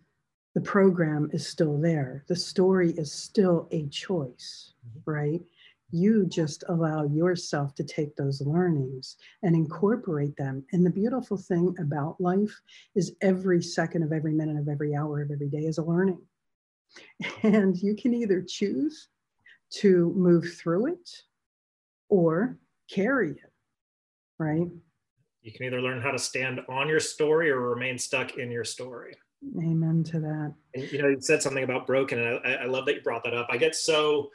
[0.53, 2.23] the program is still there.
[2.28, 5.11] The story is still a choice, mm-hmm.
[5.11, 5.41] right?
[5.91, 10.65] You just allow yourself to take those learnings and incorporate them.
[10.71, 12.59] And the beautiful thing about life
[12.95, 16.21] is every second of every minute of every hour of every day is a learning.
[17.43, 19.09] And you can either choose
[19.82, 21.09] to move through it
[22.09, 22.57] or
[22.89, 23.51] carry it,
[24.39, 24.67] right?
[25.41, 28.63] You can either learn how to stand on your story or remain stuck in your
[28.63, 29.15] story.
[29.59, 30.53] Amen to that.
[30.73, 33.23] And you know, you said something about broken, and I, I love that you brought
[33.26, 33.47] that up.
[33.51, 34.32] I get so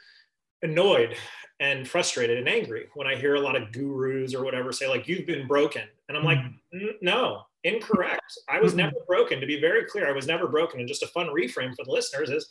[0.61, 1.15] annoyed
[1.59, 5.07] and frustrated and angry when I hear a lot of gurus or whatever say, like,
[5.07, 5.83] you've been broken.
[6.07, 6.85] And I'm like, mm-hmm.
[7.01, 8.21] no, incorrect.
[8.49, 9.39] I was never broken.
[9.39, 10.79] To be very clear, I was never broken.
[10.79, 12.49] And just a fun reframe for the listeners is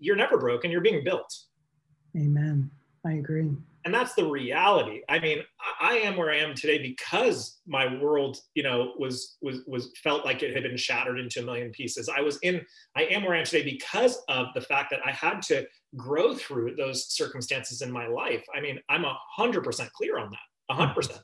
[0.00, 1.32] you're never broken, you're being built.
[2.16, 2.70] Amen.
[3.06, 3.50] I agree.
[3.84, 5.02] And that's the reality.
[5.08, 5.42] I mean
[5.80, 10.24] i am where i am today because my world you know was was was felt
[10.24, 12.08] like it had been shattered into a million pieces.
[12.08, 12.60] I was in
[12.96, 16.34] i am where i am today because of the fact that i had to grow
[16.34, 18.44] through those circumstances in my life.
[18.54, 20.48] I mean i'm a hundred percent clear on that.
[20.70, 21.20] A hundred percent.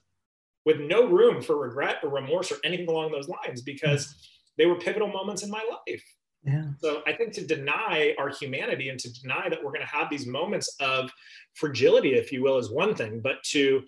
[0.65, 4.15] With no room for regret or remorse or anything along those lines because
[4.57, 6.05] they were pivotal moments in my life
[6.45, 6.65] yeah.
[6.79, 10.11] So I think to deny our humanity and to deny that we're going to have
[10.11, 11.11] these moments of
[11.55, 13.83] fragility, if you will, is one thing, but to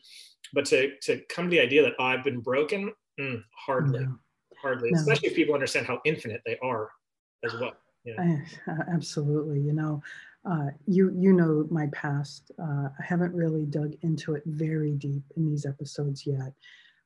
[0.54, 4.18] but to to come to the idea that oh, I've been broken, mm, hardly, no.
[4.60, 4.98] hardly, no.
[4.98, 6.90] especially if people understand how infinite they are
[7.44, 7.74] as well.
[8.18, 8.42] I,
[8.92, 10.02] absolutely, you know,
[10.48, 12.52] uh, you you know my past.
[12.58, 16.54] Uh, I haven't really dug into it very deep in these episodes yet.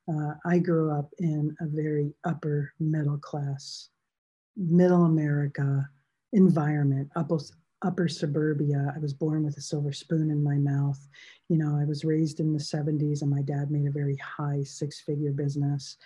[0.07, 3.89] Uh, I grew up in a very upper middle class
[4.55, 5.89] middle America
[6.33, 7.37] environment, upper,
[7.81, 8.93] upper suburbia.
[8.95, 10.99] I was born with a silver spoon in my mouth.
[11.49, 14.63] You know, I was raised in the 70s and my dad made a very high
[14.63, 15.97] six figure business.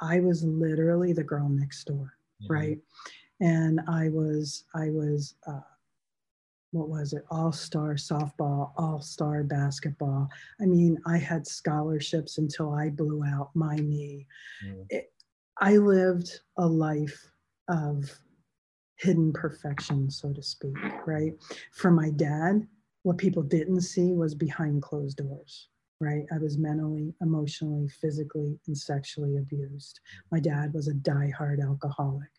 [0.00, 2.52] I was literally the girl next door, mm-hmm.
[2.52, 2.78] right?
[3.40, 5.60] And I was, I was, uh,
[6.72, 7.24] what was it?
[7.30, 10.28] All star softball, all star basketball.
[10.60, 14.26] I mean, I had scholarships until I blew out my knee.
[14.66, 14.86] Mm.
[14.90, 15.12] It,
[15.58, 17.30] I lived a life
[17.68, 18.10] of
[18.96, 21.32] hidden perfection, so to speak, right?
[21.72, 22.66] For my dad,
[23.02, 25.68] what people didn't see was behind closed doors,
[26.00, 26.24] right?
[26.34, 30.00] I was mentally, emotionally, physically, and sexually abused.
[30.32, 32.30] My dad was a die-hard alcoholic.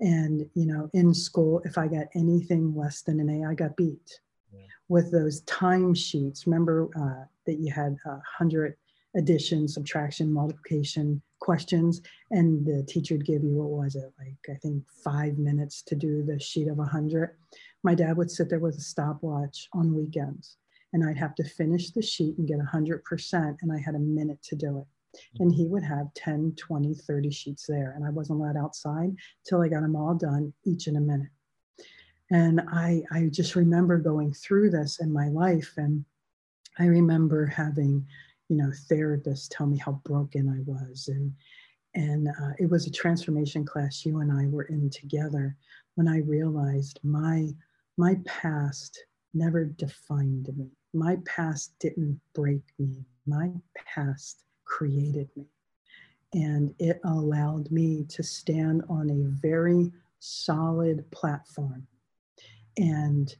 [0.00, 3.76] And, you know, in school, if I got anything less than an A, I got
[3.76, 4.20] beat.
[4.52, 4.60] Yeah.
[4.88, 8.76] With those time sheets, remember uh, that you had a hundred
[9.16, 14.58] addition, subtraction, multiplication questions, and the teacher would give you what was it like I
[14.58, 17.36] think five minutes to do the sheet of a hundred.
[17.82, 20.56] My dad would sit there with a stopwatch on weekends,
[20.92, 23.94] and I'd have to finish the sheet and get a hundred percent, and I had
[23.94, 24.86] a minute to do it.
[25.40, 29.60] And he would have 10, 20, 30 sheets there, and I wasn't allowed outside till
[29.60, 31.30] I got them all done, each in a minute.
[32.30, 36.04] And I, I just remember going through this in my life, and
[36.78, 38.06] I remember having
[38.50, 41.32] you know therapists tell me how broken I was and
[41.94, 45.56] and uh, it was a transformation class you and I were in together
[45.94, 47.48] when I realized my
[47.96, 50.70] my past never defined me.
[50.92, 53.04] My past didn't break me.
[53.26, 55.46] My past created me.
[56.32, 61.86] And it allowed me to stand on a very solid platform
[62.78, 63.34] and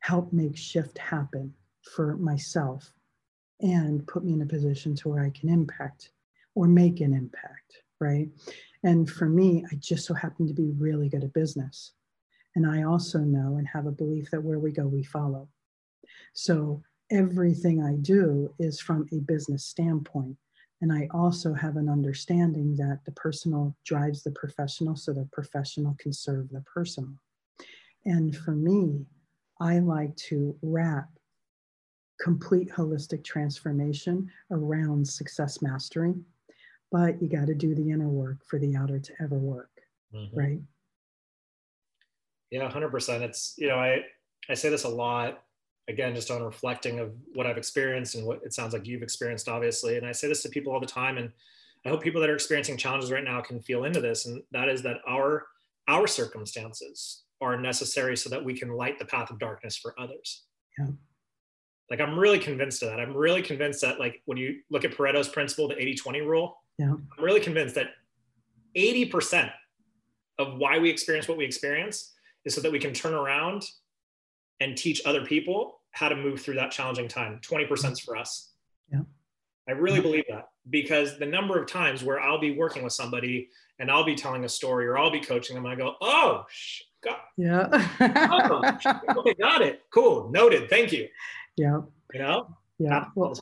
[0.00, 2.92] help make shift happen for myself
[3.60, 6.10] and put me in a position to where I can impact
[6.54, 8.28] or make an impact, right?
[8.82, 11.92] And for me, I just so happen to be really good at business.
[12.54, 15.48] And I also know and have a belief that where we go, we follow.
[16.34, 20.36] So everything I do is from a business standpoint.
[20.80, 25.96] And I also have an understanding that the personal drives the professional so the professional
[25.98, 27.14] can serve the personal.
[28.04, 29.06] And for me,
[29.60, 31.08] I like to wrap
[32.24, 36.14] complete holistic transformation around success mastery.
[36.90, 39.70] But you got to do the inner work for the outer to ever work,
[40.14, 40.34] mm-hmm.
[40.34, 40.60] right?
[42.50, 43.20] Yeah, 100%.
[43.20, 44.04] It's, you know, I,
[44.48, 45.42] I say this a lot,
[45.86, 49.46] again, just on reflecting of what I've experienced and what it sounds like you've experienced,
[49.46, 49.98] obviously.
[49.98, 51.18] And I say this to people all the time.
[51.18, 51.30] And
[51.84, 54.24] I hope people that are experiencing challenges right now can feel into this.
[54.24, 55.44] And that is that our,
[55.88, 60.44] our circumstances are necessary so that we can light the path of darkness for others.
[60.78, 60.86] Yeah
[61.90, 63.00] Like I'm really convinced of that.
[63.00, 66.92] I'm really convinced that like when you look at Pareto's principle, the 80-20 rule, yeah.
[66.92, 67.88] I'm really convinced that
[68.76, 69.50] 80%
[70.38, 72.12] of why we experience what we experience
[72.44, 73.64] is so that we can turn around
[74.60, 77.38] and teach other people how to move through that challenging time.
[77.42, 78.50] 20% is for us.
[78.92, 79.02] Yeah.
[79.68, 83.48] I really believe that because the number of times where I'll be working with somebody
[83.78, 86.44] and I'll be telling a story or I'll be coaching them, I go, oh,
[87.02, 87.16] God.
[87.36, 87.68] Yeah.
[88.40, 89.82] oh, okay, got it.
[89.90, 90.30] Cool.
[90.30, 90.68] Noted.
[90.68, 91.08] Thank you.
[91.56, 91.80] Yeah.
[92.12, 92.56] You know?
[92.78, 93.06] Yeah.
[93.14, 93.34] Well,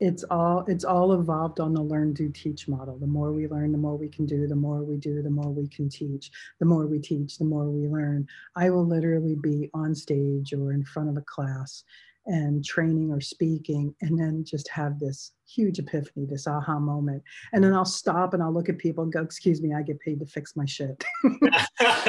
[0.00, 2.98] it's all it's all evolved on the learn do teach model.
[2.98, 5.50] The more we learn the more we can do the more we do the more
[5.50, 6.30] we can teach.
[6.58, 8.26] The more we teach the more we learn.
[8.56, 11.84] I will literally be on stage or in front of a class
[12.26, 17.22] and training or speaking and then just have this huge epiphany this aha moment.
[17.52, 20.00] And then i'll stop and i'll look at people and go excuse me i get
[20.00, 21.04] paid to fix my shit.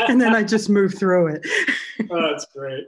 [0.08, 1.46] And then i just move through it.
[2.12, 2.84] Oh, that's great.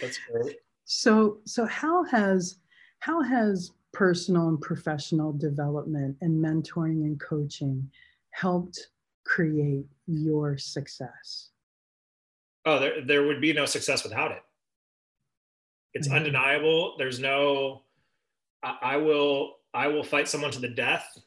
[0.00, 0.56] That's great
[0.86, 2.58] so so how has
[3.00, 7.90] how has personal and professional development and mentoring and coaching
[8.30, 8.88] helped
[9.24, 11.50] create your success?
[12.64, 14.42] Oh, there, there would be no success without it.
[15.94, 16.16] It's mm-hmm.
[16.16, 16.96] undeniable.
[16.98, 17.82] There's no,
[18.62, 21.18] I, I will, I will fight someone to the death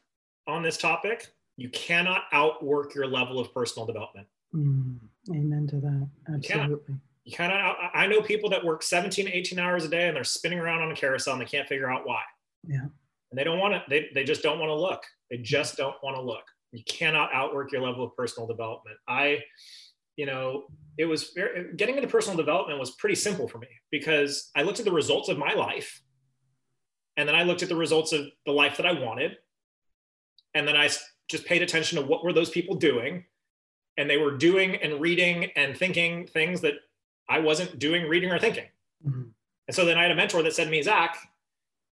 [0.46, 1.32] on this topic.
[1.56, 4.28] You cannot outwork your level of personal development.
[4.54, 4.98] Mm,
[5.30, 6.08] amen to that.
[6.34, 6.94] Absolutely.
[7.30, 10.24] You, you cannot, I know people that work 17, 18 hours a day and they're
[10.24, 12.22] spinning around on a carousel and they can't figure out why.
[12.66, 12.86] Yeah.
[13.30, 15.02] And they don't want to, they, they just don't want to look.
[15.30, 16.44] They just don't want to look.
[16.72, 18.96] You cannot outwork your level of personal development.
[19.08, 19.40] I,
[20.16, 20.64] you know,
[20.98, 24.78] it was very, getting into personal development was pretty simple for me because I looked
[24.78, 26.02] at the results of my life
[27.16, 29.36] and then I looked at the results of the life that I wanted.
[30.54, 30.88] And then I
[31.28, 33.24] just paid attention to what were those people doing.
[33.96, 36.74] And they were doing and reading and thinking things that
[37.30, 38.66] I wasn't doing, reading, or thinking.
[39.06, 39.22] Mm-hmm.
[39.68, 41.16] And so then I had a mentor that said to me, Zach,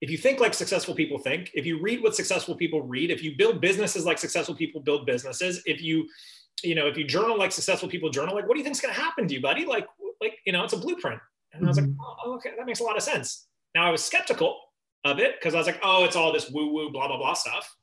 [0.01, 3.23] if you think like successful people think, if you read what successful people read, if
[3.23, 6.09] you build businesses like successful people build businesses, if you,
[6.63, 8.93] you know, if you journal like successful people journal, like what do you think's going
[8.93, 9.65] to happen to you, buddy?
[9.65, 9.87] Like,
[10.21, 11.21] like you know, it's a blueprint.
[11.53, 12.01] And I was like, mm-hmm.
[12.25, 13.47] oh, okay, that makes a lot of sense.
[13.75, 14.59] Now I was skeptical
[15.05, 17.35] of it because I was like, oh, it's all this woo woo blah blah blah
[17.35, 17.77] stuff.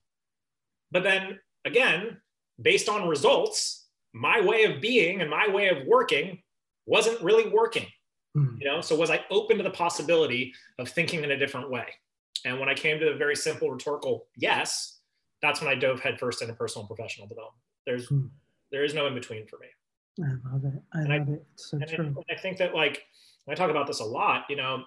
[0.91, 2.17] But then again,
[2.61, 6.39] based on results, my way of being and my way of working
[6.85, 7.87] wasn't really working.
[8.35, 8.59] Mm.
[8.59, 11.85] You know, so was I open to the possibility of thinking in a different way?
[12.43, 14.99] And when I came to the very simple rhetorical yes,
[15.41, 17.61] that's when I dove headfirst into personal and professional development.
[17.85, 18.29] There's mm.
[18.71, 19.67] there is no in between for me.
[20.23, 20.81] I love it.
[20.93, 21.45] I and love I, it.
[21.53, 22.23] It's so and true.
[22.29, 23.03] I, I think that like
[23.47, 24.83] I talk about this a lot, you know,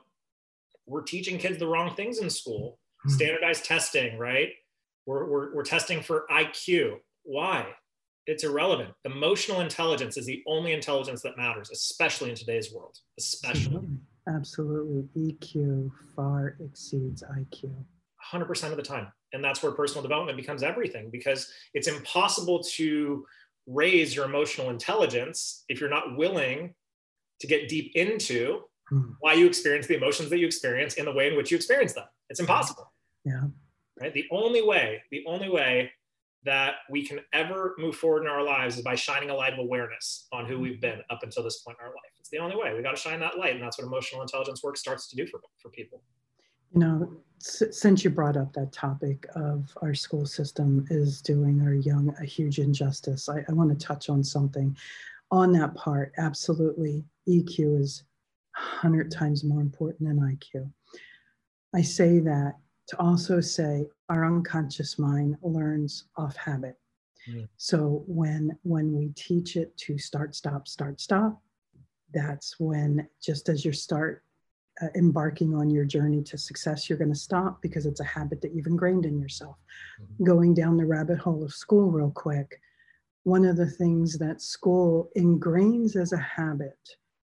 [0.87, 2.79] we're teaching kids the wrong things in school.
[3.07, 3.11] Mm.
[3.13, 4.51] Standardized testing, right?
[5.07, 6.97] We're, we're, we're testing for IQ.
[7.23, 7.67] Why?
[8.29, 8.91] It's irrelevant.
[9.07, 12.99] Emotional intelligence is the only intelligence that matters, especially in today's world.
[13.19, 13.89] Especially.
[14.29, 15.09] Absolutely.
[15.17, 17.75] EQ far exceeds IQ.
[18.31, 19.11] 100% of the time.
[19.33, 23.25] And that's where personal development becomes everything because it's impossible to
[23.67, 26.75] raise your emotional intelligence if you're not willing
[27.41, 28.61] to get deep into
[28.91, 29.13] hmm.
[29.21, 31.95] why you experience the emotions that you experience in the way in which you experience
[31.95, 32.05] them.
[32.29, 32.93] It's impossible.
[33.25, 33.45] Yeah.
[33.99, 34.13] Right.
[34.13, 35.91] The only way, the only way
[36.45, 39.59] that we can ever move forward in our lives is by shining a light of
[39.59, 42.13] awareness on who we've been up until this point in our life.
[42.19, 42.75] It's the only way.
[42.75, 45.27] We got to shine that light, and that's what emotional intelligence work starts to do
[45.27, 46.03] for, for people.
[46.73, 51.75] You know, since you brought up that topic of our school system is doing our
[51.75, 54.77] young a huge injustice, I, I want to touch on something
[55.31, 56.13] on that part.
[56.19, 58.05] Absolutely, EQ is
[58.57, 60.71] 100 times more important than IQ.
[61.75, 62.55] I say that
[62.89, 66.77] to also say our unconscious mind learns off habit.
[67.31, 67.49] Mm.
[67.57, 71.41] So when when we teach it to start, stop, start, stop,
[72.13, 74.25] that's when just as you start
[74.81, 78.41] uh, embarking on your journey to success, you're going to stop because it's a habit
[78.41, 79.57] that you've ingrained in yourself.
[80.01, 80.25] Mm-hmm.
[80.25, 82.61] Going down the rabbit hole of school, real quick,
[83.25, 86.79] one of the things that school ingrains as a habit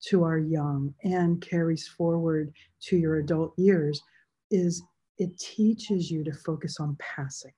[0.09, 2.53] to our young and carries forward
[2.83, 4.03] to your adult years
[4.51, 4.83] is
[5.19, 7.53] it teaches you to focus on passing.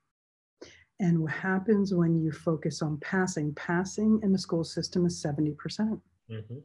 [0.99, 3.53] And what happens when you focus on passing?
[3.53, 5.57] Passing in the school system is 70%.
[5.57, 5.99] percent
[6.31, 6.59] mm hmm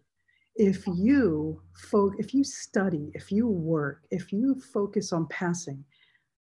[0.57, 5.85] If you fo- if you study, if you work, if you focus on passing,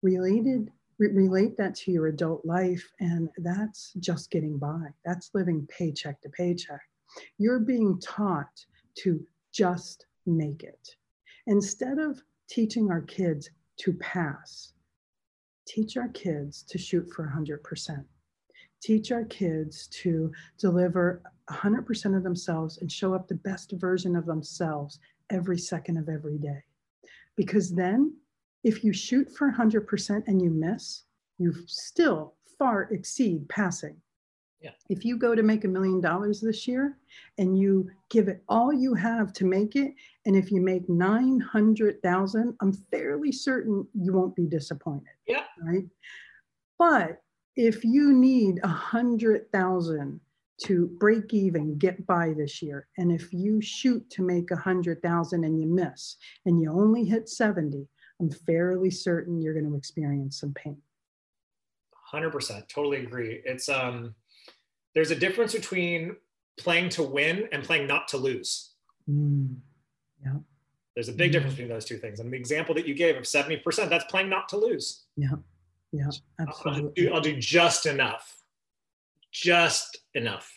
[0.03, 4.85] related re- relate that to your adult life, and that's just getting by.
[5.05, 6.81] That's living paycheck to paycheck.
[7.39, 8.55] You're being taught
[9.03, 10.97] to just make it.
[11.47, 14.73] Instead of teaching our kids to pass.
[15.67, 18.05] Teach our kids to shoot for 100%.
[18.83, 24.27] Teach our kids to deliver 100% of themselves and show up the best version of
[24.27, 24.99] themselves
[25.31, 26.63] every second of every day.
[27.37, 28.15] Because then
[28.63, 31.03] if you shoot for 100% and you miss,
[31.39, 33.97] you still far exceed passing.
[34.65, 34.71] Yeah.
[34.89, 36.97] If you go to make a million dollars this year
[37.37, 39.93] and you give it all you have to make it,
[40.25, 45.13] and if you make 900,000, I'm fairly certain you won't be disappointed.
[45.27, 45.45] Yeah.
[45.63, 45.85] Right.
[46.79, 47.21] But
[47.57, 50.19] if you need a hundred thousand
[50.63, 55.03] to break even, get by this year, and if you shoot to make a hundred
[55.03, 57.87] thousand and you miss and you only hit 70,
[58.19, 60.81] I'm fairly certain you're going to experience some pain.
[62.15, 64.15] 100% totally agree it's um
[64.95, 66.17] there's a difference between
[66.57, 68.75] playing to win and playing not to lose.
[69.11, 69.57] Mm,
[70.25, 70.37] yeah,
[70.95, 71.33] there's a big Mm.
[71.35, 72.21] difference between those two things.
[72.21, 75.05] And the example that you gave of 70% that's playing not to lose.
[75.17, 75.31] Yeah,
[75.93, 76.93] yeah, I'll absolutely.
[77.05, 78.41] do, I'll do just enough.
[79.33, 80.51] Just enough.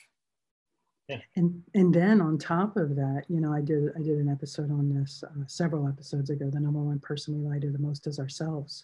[1.38, 4.70] And and then on top of that, you know, I did I did an episode
[4.70, 6.50] on this uh, several episodes ago.
[6.52, 8.84] The number one person we lie to the most is ourselves.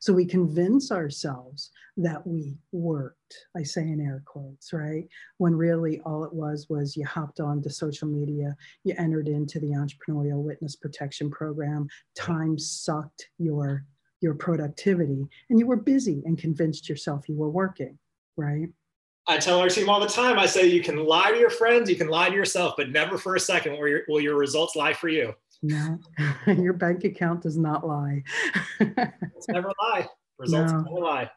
[0.00, 3.46] So we convince ourselves that we worked.
[3.56, 5.06] I say in air quotes, right?
[5.38, 9.58] When really all it was was you hopped on to social media, you entered into
[9.60, 11.88] the entrepreneurial witness protection program.
[12.16, 13.84] Time sucked your
[14.20, 17.96] your productivity, and you were busy and convinced yourself you were working,
[18.36, 18.68] right?
[19.28, 21.90] I tell our team all the time, I say you can lie to your friends,
[21.90, 24.74] you can lie to yourself, but never for a second will your, will your results
[24.74, 25.34] lie for you.
[25.62, 25.98] No,
[26.46, 28.22] your bank account does not lie.
[28.80, 30.06] It's never lie.
[30.38, 30.82] Results No.
[30.82, 31.30] never lie.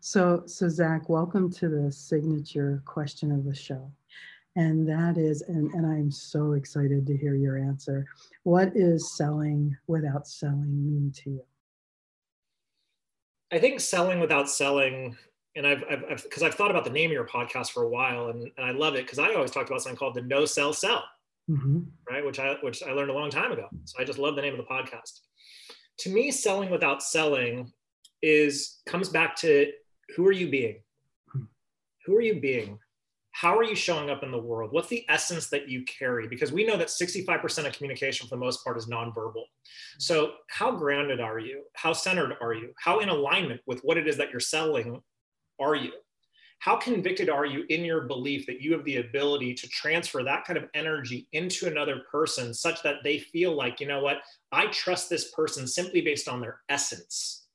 [0.00, 3.90] so, so Zach, welcome to the signature question of the show.
[4.56, 8.06] And that is, and, and I'm so excited to hear your answer.
[8.42, 11.44] What is selling without selling mean to you?
[13.52, 15.16] I think selling without selling,
[15.56, 17.88] and I've, I've, I've, cause I've thought about the name of your podcast for a
[17.88, 19.06] while and, and I love it.
[19.06, 21.04] Cause I always talked about something called the no sell sell.
[21.50, 21.86] Mhm.
[22.08, 22.24] right?
[22.24, 23.68] Which I which I learned a long time ago.
[23.84, 25.20] So I just love the name of the podcast.
[25.98, 27.72] To me, selling without selling
[28.22, 29.72] is comes back to
[30.14, 30.82] who are you being?
[32.06, 32.78] Who are you being?
[33.32, 34.72] How are you showing up in the world?
[34.72, 36.26] What's the essence that you carry?
[36.28, 39.44] Because we know that 65% of communication for the most part is nonverbal.
[39.98, 41.64] So how grounded are you?
[41.74, 42.72] How centered are you?
[42.76, 45.00] How in alignment with what it is that you're selling
[45.60, 45.92] are you?
[46.60, 50.44] How convicted are you in your belief that you have the ability to transfer that
[50.44, 54.18] kind of energy into another person such that they feel like, you know what,
[54.52, 57.46] I trust this person simply based on their essence?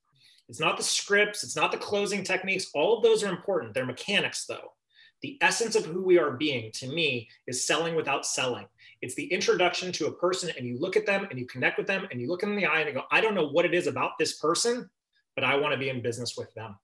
[0.49, 2.71] It's not the scripts, it's not the closing techniques.
[2.73, 3.75] All of those are important.
[3.75, 4.73] They're mechanics, though.
[5.21, 8.65] The essence of who we are being, to me, is selling without selling.
[9.03, 11.85] It's the introduction to a person, and you look at them and you connect with
[11.85, 13.65] them and you look them in the eye and you go, I don't know what
[13.65, 14.89] it is about this person,
[15.35, 16.75] but I want to be in business with them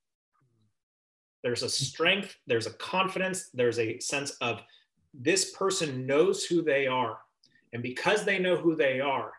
[1.44, 4.62] there's a strength there's a confidence there's a sense of
[5.14, 7.18] this person knows who they are
[7.74, 9.32] and because they know who they are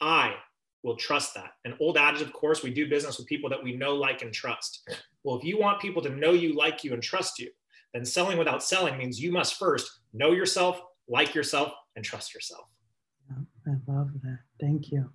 [0.00, 0.34] i
[0.82, 3.76] will trust that an old adage of course we do business with people that we
[3.76, 4.88] know like and trust
[5.22, 7.50] well if you want people to know you like you and trust you
[7.94, 12.66] then selling without selling means you must first know yourself like yourself and trust yourself
[13.66, 14.40] I love that.
[14.60, 15.10] Thank you.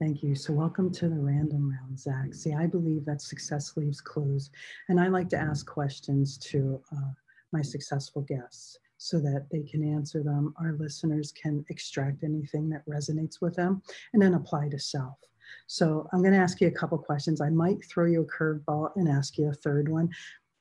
[0.00, 0.36] Thank you.
[0.36, 2.32] So, welcome to the random round, Zach.
[2.32, 4.50] See, I believe that success leaves clues,
[4.88, 7.10] and I like to ask questions to uh,
[7.50, 10.54] my successful guests so that they can answer them.
[10.60, 13.82] Our listeners can extract anything that resonates with them
[14.12, 15.18] and then apply to self.
[15.66, 17.40] So, I'm going to ask you a couple questions.
[17.40, 20.10] I might throw you a curveball and ask you a third one.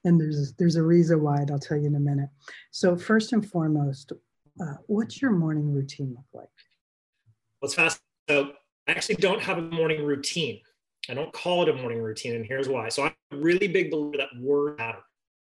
[0.03, 2.29] And there's there's a reason why, and I'll tell you in a minute.
[2.71, 4.13] So, first and foremost,
[4.59, 6.49] uh, what's your morning routine look like?
[7.59, 8.01] What's fast?
[8.27, 8.53] So
[8.87, 10.61] I actually don't have a morning routine.
[11.09, 12.87] I don't call it a morning routine, and here's why.
[12.89, 14.99] So I'm a really big believer that word matter.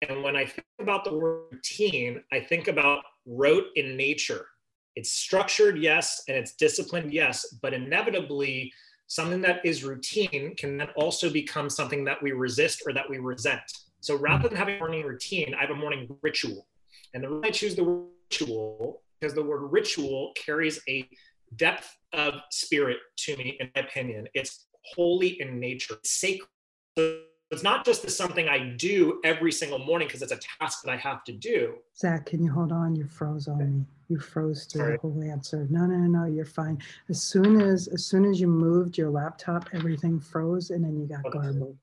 [0.08, 4.48] And when I think about the word routine, I think about rote in nature.
[4.96, 8.72] It's structured, yes, and it's disciplined, yes, but inevitably,
[9.08, 13.18] something that is routine can then also become something that we resist or that we
[13.18, 13.62] resent.
[14.00, 16.68] So rather than having a morning routine, I have a morning ritual.
[17.14, 21.08] And the reason I choose the ritual because the word ritual carries a
[21.56, 24.28] depth of spirit to me, in my opinion.
[24.34, 26.50] It's holy in nature, it's sacred.
[26.98, 27.20] So
[27.52, 30.91] it's not just this something I do every single morning because it's a task that
[30.91, 31.76] I have to do.
[31.98, 32.96] Zach, can you hold on?
[32.96, 33.86] You froze on me.
[34.10, 34.93] You froze through Sorry.
[34.93, 35.68] the whole answer.
[35.70, 36.80] No, no, no, no, you're fine.
[37.10, 41.06] As soon as as soon as you moved your laptop, everything froze and then you
[41.06, 41.38] got Okay.
[41.38, 41.78] garbled.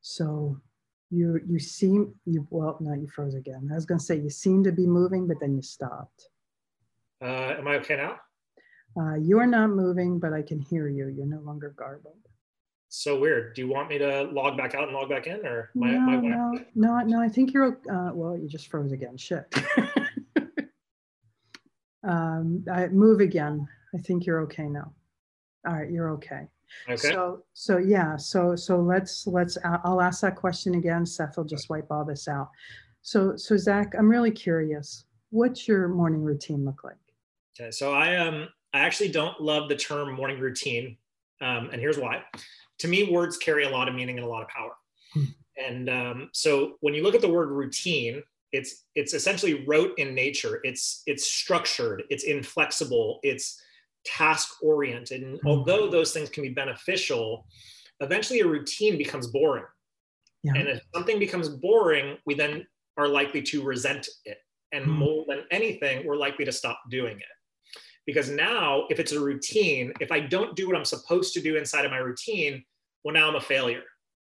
[0.00, 0.60] So
[1.10, 3.68] you you seem you well, no, you froze again.
[3.72, 6.28] I was gonna say you seem to be moving, but then you stopped.
[7.22, 8.16] Uh, am I okay now?
[8.98, 11.08] Uh, you're not moving, but I can hear you.
[11.08, 12.18] You're no longer garbled.
[12.88, 13.54] So weird.
[13.54, 16.00] Do you want me to log back out and log back in, or my, no,
[16.00, 17.20] my no, no, no.
[17.20, 17.80] I think you're.
[17.92, 19.16] Uh, well, you just froze again.
[19.16, 19.52] Shit.
[22.04, 23.66] um, I, move again.
[23.94, 24.92] I think you're okay now.
[25.66, 26.46] All right, you're okay.
[26.88, 26.96] Okay.
[26.96, 31.06] So, so yeah, so, so let's, let's, uh, I'll ask that question again.
[31.06, 32.50] Seth will just wipe all this out.
[33.02, 35.04] So, so Zach, I'm really curious.
[35.30, 36.96] What's your morning routine look like?
[37.58, 37.70] Okay.
[37.70, 40.96] So I, um, I actually don't love the term morning routine.
[41.40, 42.22] Um, and here's why.
[42.80, 44.72] To me, words carry a lot of meaning and a lot of power.
[45.12, 45.24] Hmm.
[45.56, 48.22] And um, so when you look at the word routine,
[48.52, 50.60] it's it's essentially rote in nature.
[50.64, 52.02] It's it's structured.
[52.10, 53.20] It's inflexible.
[53.22, 53.60] It's
[54.04, 55.22] task oriented.
[55.22, 55.46] And mm-hmm.
[55.46, 57.46] although those things can be beneficial,
[58.00, 59.64] eventually a routine becomes boring.
[60.42, 60.54] Yeah.
[60.56, 62.66] And if something becomes boring, we then
[62.96, 64.38] are likely to resent it.
[64.72, 64.98] And mm-hmm.
[64.98, 67.34] more than anything, we're likely to stop doing it.
[68.06, 71.56] Because now, if it's a routine, if I don't do what I'm supposed to do
[71.56, 72.64] inside of my routine,
[73.02, 73.82] well, now I'm a failure.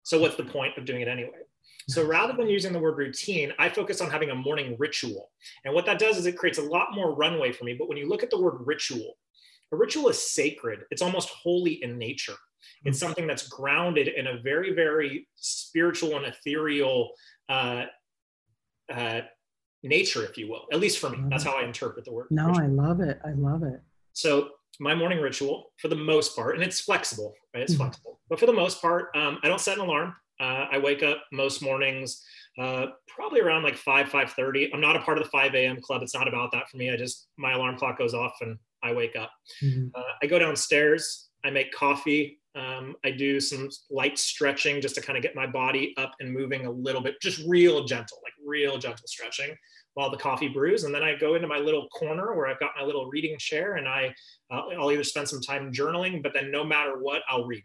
[0.03, 1.45] So, what's the point of doing it anyway?
[1.87, 5.31] So rather than using the word routine, I focus on having a morning ritual.
[5.63, 7.75] And what that does is it creates a lot more runway for me.
[7.77, 9.17] But when you look at the word ritual,
[9.71, 12.35] a ritual is sacred, it's almost holy in nature.
[12.83, 13.05] It's mm-hmm.
[13.05, 17.11] something that's grounded in a very, very spiritual and ethereal
[17.49, 17.85] uh,
[18.91, 19.21] uh,
[19.85, 21.19] nature, if you will, at least for me.
[21.29, 22.27] That's how I interpret the word.
[22.29, 22.63] No, ritual.
[22.63, 23.19] I love it.
[23.25, 23.81] I love it.
[24.13, 27.63] So my morning ritual, for the most part, and it's flexible, right?
[27.63, 27.83] It's mm-hmm.
[27.83, 30.15] flexible, but for the most part, um, I don't set an alarm.
[30.39, 32.21] Uh, I wake up most mornings,
[32.59, 34.69] uh, probably around like five, five thirty.
[34.73, 35.79] I'm not a part of the five a.m.
[35.79, 36.01] club.
[36.01, 36.91] It's not about that for me.
[36.91, 39.31] I just my alarm clock goes off and I wake up.
[39.63, 39.87] Mm-hmm.
[39.95, 41.29] Uh, I go downstairs.
[41.45, 42.39] I make coffee.
[42.55, 46.31] Um, I do some light stretching just to kind of get my body up and
[46.31, 49.55] moving a little bit, just real gentle, like real gentle stretching
[49.95, 50.83] while the coffee brews.
[50.83, 53.75] And then I go into my little corner where I've got my little reading chair
[53.75, 54.13] and I,
[54.51, 57.63] uh, I'll either spend some time journaling, but then no matter what, I'll read.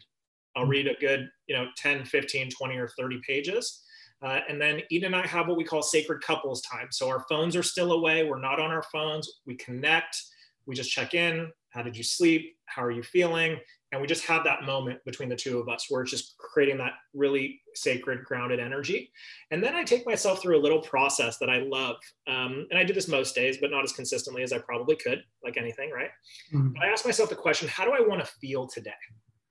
[0.55, 3.83] I'll read a good, you know, 10, 15, 20, or 30 pages.
[4.21, 6.87] Uh, and then Eden and I have what we call sacred couples time.
[6.91, 8.23] So our phones are still away.
[8.25, 9.39] We're not on our phones.
[9.45, 10.21] We connect.
[10.65, 11.51] We just check in.
[11.69, 12.55] How did you sleep?
[12.65, 13.57] How are you feeling?
[13.91, 16.77] And we just have that moment between the two of us where it's just creating
[16.77, 19.11] that really sacred, grounded energy.
[19.51, 21.97] And then I take myself through a little process that I love.
[22.25, 25.23] Um, and I do this most days, but not as consistently as I probably could,
[25.43, 26.09] like anything, right?
[26.53, 26.73] Mm.
[26.73, 28.91] But I ask myself the question how do I want to feel today?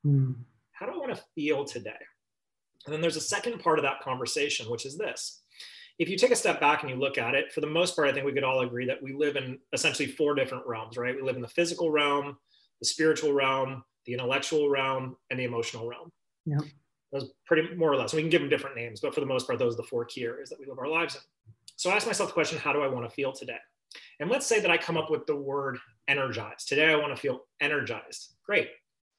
[0.07, 0.37] Mm
[0.81, 1.91] how do I want to feel today?
[2.87, 5.43] And then there's a second part of that conversation, which is this.
[5.99, 8.09] If you take a step back and you look at it, for the most part,
[8.09, 11.15] I think we could all agree that we live in essentially four different realms, right?
[11.15, 12.39] We live in the physical realm,
[12.81, 16.11] the spiritual realm, the intellectual realm, and the emotional realm.
[16.47, 16.59] Yeah.
[17.13, 18.15] Those pretty more or less.
[18.15, 20.05] We can give them different names, but for the most part, those are the four
[20.05, 21.21] key areas that we live our lives in.
[21.77, 23.59] So I ask myself the question, how do I want to feel today?
[24.21, 26.69] And let's say that I come up with the word energized.
[26.69, 28.35] Today I want to feel energized.
[28.45, 28.69] Great.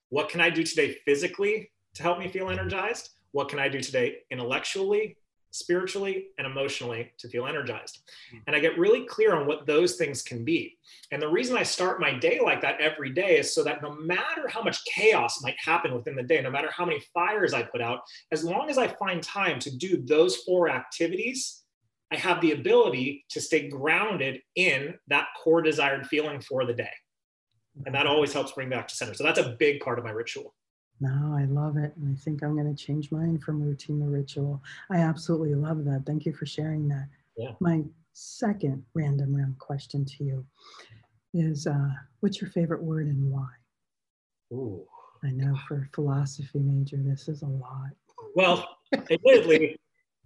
[0.10, 3.10] What can I do today physically to help me feel energized?
[3.32, 5.18] What can I do today intellectually,
[5.52, 8.00] spiritually, and emotionally to feel energized?
[8.32, 8.38] Hmm.
[8.48, 10.78] And I get really clear on what those things can be.
[11.12, 13.94] And the reason I start my day like that every day is so that no
[13.96, 17.64] matter how much chaos might happen within the day, no matter how many fires I
[17.64, 18.00] put out,
[18.32, 21.64] as long as I find time to do those four activities,
[22.12, 26.92] I have the ability to stay grounded in that core desired feeling for the day
[27.86, 30.12] and that always helps bring back to center so that's a big part of my
[30.12, 30.54] ritual
[31.02, 34.06] no i love it and i think i'm going to change mine from routine to
[34.06, 34.62] ritual.
[34.90, 36.04] I absolutely love that.
[36.06, 37.08] Thank you for sharing that.
[37.38, 37.52] Yeah.
[37.60, 37.82] my
[38.14, 40.46] second random round question to you
[41.34, 41.90] is uh,
[42.20, 43.48] what's your favorite word and why?
[44.54, 44.86] Ooh.
[45.24, 47.92] i know for a philosophy major this is a lot.
[48.36, 49.80] Well admittedly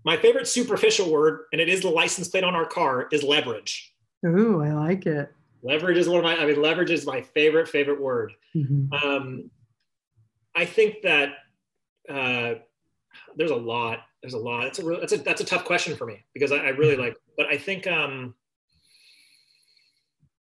[0.04, 3.94] my favorite superficial word and it is the license plate on our car is leverage.
[4.26, 5.32] Ooh, i like it.
[5.64, 8.34] Leverage is one of my i mean leverage is my favorite favorite word.
[8.56, 8.94] Mm-hmm.
[8.94, 9.50] um,
[10.56, 11.30] i think that
[12.10, 12.56] uh,
[13.36, 14.66] there's a lot there's a lot.
[14.66, 16.94] It's a real, that's a that's a tough question for me because i, I really
[16.94, 17.04] mm-hmm.
[17.04, 18.34] like but i think um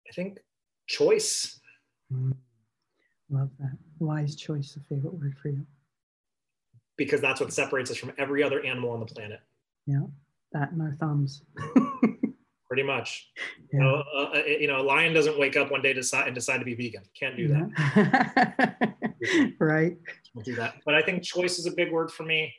[0.07, 0.37] i think
[0.85, 1.59] choice.
[2.13, 2.33] Mm-hmm.
[3.35, 3.77] love that.
[3.97, 5.65] Why is choice a favorite word for you.
[6.97, 9.39] Because that's what separates us from every other animal on the planet.
[9.87, 10.03] Yeah
[10.53, 11.41] that and our thumbs
[12.74, 13.32] pretty much.
[13.71, 13.78] Yeah.
[13.78, 16.34] You, know, uh, uh you know, a lion doesn't wake up one day decide, and
[16.34, 17.03] decide to be vegan.
[17.13, 18.95] Can't do that.
[19.59, 19.95] right.
[20.34, 20.78] Can't do that.
[20.84, 22.51] But I think choice is a big word for me.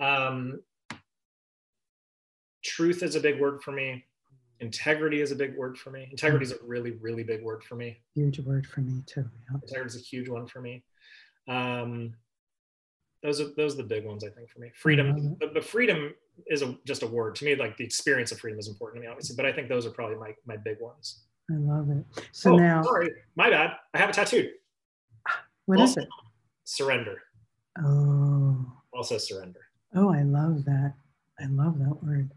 [0.00, 0.62] Um,
[2.64, 4.04] truth is a big word for me.
[4.58, 6.08] Integrity is a big word for me.
[6.10, 7.98] Integrity is a really, really big word for me.
[8.16, 9.30] Huge word for me too.
[9.48, 9.60] Yeah.
[9.62, 10.82] Integrity is a huge one for me.
[11.46, 12.14] Um,
[13.26, 14.70] those are those are the big ones I think for me.
[14.74, 15.32] Freedom, mm-hmm.
[15.40, 16.14] but, but freedom
[16.46, 17.56] is a, just a word to me.
[17.56, 19.90] Like the experience of freedom is important to me, obviously, but I think those are
[19.90, 21.24] probably my my big ones.
[21.50, 22.04] I love it.
[22.32, 23.72] So oh, now, sorry, my bad.
[23.94, 24.50] I have a tattooed.
[25.66, 26.08] What also, is it?
[26.64, 27.22] Surrender.
[27.84, 28.72] Oh.
[28.92, 29.60] Also surrender.
[29.94, 30.94] Oh, I love that.
[31.38, 32.30] I love that word.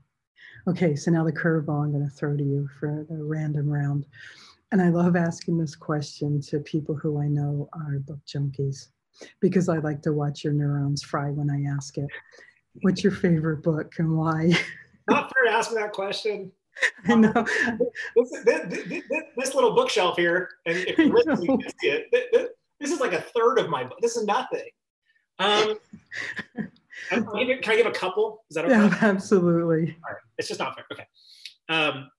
[0.68, 4.06] Okay, so now the curveball I'm going to throw to you for the random round.
[4.72, 8.90] And I love asking this question to people who I know are book junkies.
[9.40, 12.10] Because I like to watch your neurons fry when I ask it.
[12.82, 14.52] What's your favorite book and why?
[15.10, 16.52] Not fair to ask me that question.
[17.08, 17.32] I know.
[17.34, 19.04] This, this, this,
[19.38, 23.22] this little bookshelf here, and if you really can see it, this is like a
[23.22, 23.98] third of my book.
[24.02, 24.70] This is nothing.
[25.40, 25.78] Um,
[27.10, 28.44] can, I give, can I give a couple?
[28.50, 28.74] Is that okay?
[28.74, 29.98] Yeah, absolutely.
[30.06, 30.22] All right.
[30.38, 30.86] It's just not fair.
[30.92, 31.06] Okay.
[31.70, 32.10] Um,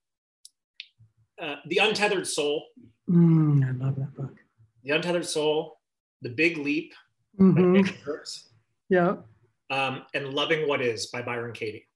[1.41, 2.65] uh, the Untethered Soul.
[3.09, 4.35] Mm, I love that book.
[4.83, 5.77] The Untethered Soul,
[6.21, 6.93] The Big Leap,
[7.39, 7.87] mm-hmm.
[8.89, 9.15] Yeah.
[9.69, 11.87] Um, and Loving What Is by Byron Katie.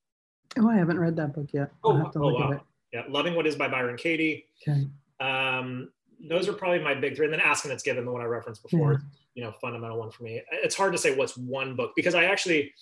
[0.58, 1.72] Oh, I haven't read that book yet.
[1.84, 2.62] Oh, oh wow.
[2.94, 4.46] Yeah, Loving What Is by Byron Katie.
[4.66, 4.88] Okay.
[5.20, 5.92] Um,
[6.30, 7.26] those are probably my big three.
[7.26, 9.00] And then Ask and It Is Given, the one I referenced before, yeah.
[9.36, 10.42] you know, fundamental one for me.
[10.52, 12.74] It's hard to say what's one book because I actually,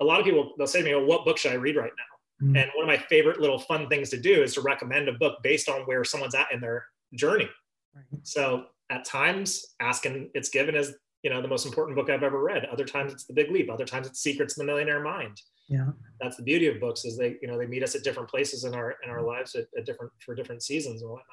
[0.00, 1.90] a lot of people, they'll say to me, well, what book should I read right
[1.96, 2.46] now?
[2.46, 2.56] Mm-hmm.
[2.56, 5.42] And one of my favorite little fun things to do is to recommend a book
[5.42, 7.48] based on where someone's at in their journey.
[7.94, 8.04] Right.
[8.22, 12.10] So at times, ask and It Is Given is, you know, the most important book
[12.10, 12.66] I've ever read.
[12.66, 13.70] Other times it's The Big Leap.
[13.70, 15.40] Other times it's Secrets of the Millionaire Mind.
[15.68, 15.88] Yeah.
[16.20, 18.64] That's the beauty of books is they, you know, they meet us at different places
[18.64, 21.26] in our, in our lives at, at different, for different seasons and whatnot.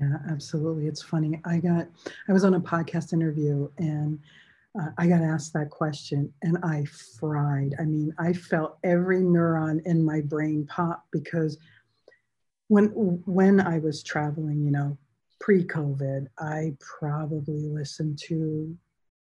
[0.00, 0.86] Yeah, absolutely.
[0.86, 1.40] It's funny.
[1.44, 1.88] I got,
[2.28, 4.20] I was on a podcast interview and
[4.80, 6.84] uh, I got asked that question and I
[7.18, 7.74] fried.
[7.80, 11.58] I mean, I felt every neuron in my brain pop because
[12.68, 12.86] when
[13.26, 14.96] when I was traveling, you know,
[15.44, 18.74] pre-COVID, I probably listened to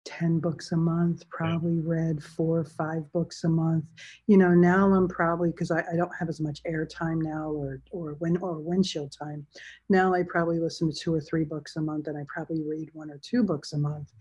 [0.04, 3.86] 10 books a month, probably read four or five books a month.
[4.28, 7.82] You know, now I'm probably because I, I, don't have as much airtime now or
[7.92, 9.46] or when or windshield time.
[9.88, 12.90] Now I probably listen to two or three books a month and I probably read
[12.92, 14.12] one or two books a month.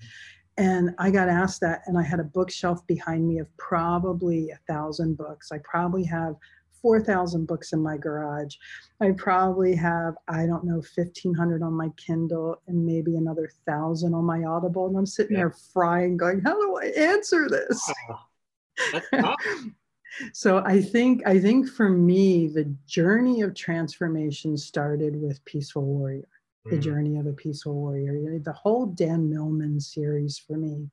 [0.58, 4.60] And I got asked that and I had a bookshelf behind me of probably a
[4.72, 5.50] thousand books.
[5.50, 6.36] I probably have
[6.82, 8.56] 4,000 books in my garage.
[9.00, 14.24] I probably have, I don't know, 1,500 on my Kindle and maybe another thousand on
[14.24, 14.86] my Audible.
[14.86, 15.44] And I'm sitting yeah.
[15.44, 17.92] there frying, going, how do I answer this?
[20.32, 26.28] so I think, I think for me, the journey of transformation started with Peaceful Warrior.
[26.66, 26.82] The mm.
[26.82, 28.38] journey of a peaceful warrior.
[28.38, 30.90] The whole Dan Millman series for me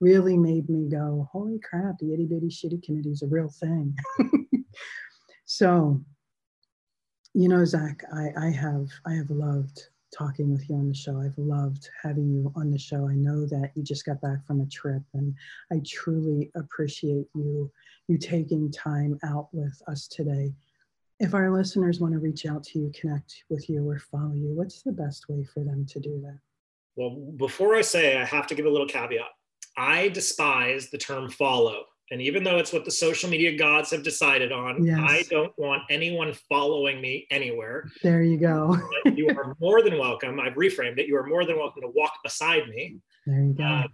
[0.00, 3.94] really made me go, Holy crap, the itty bitty shitty committee is a real thing.
[5.52, 6.00] So,
[7.34, 11.20] you know, Zach, I, I have I have loved talking with you on the show.
[11.20, 13.08] I've loved having you on the show.
[13.08, 15.34] I know that you just got back from a trip, and
[15.72, 17.68] I truly appreciate you
[18.06, 20.54] you taking time out with us today.
[21.18, 24.52] If our listeners want to reach out to you, connect with you, or follow you,
[24.54, 26.38] what's the best way for them to do that?
[26.94, 29.26] Well, before I say, I have to give a little caveat.
[29.76, 31.86] I despise the term follow.
[32.10, 34.98] And even though it's what the social media gods have decided on, yes.
[35.00, 37.88] I don't want anyone following me anywhere.
[38.02, 38.76] There you go.
[39.04, 40.40] you are more than welcome.
[40.40, 41.06] I've reframed it.
[41.06, 42.96] You are more than welcome to walk beside me.
[43.26, 43.62] There you go.
[43.62, 43.84] Uh,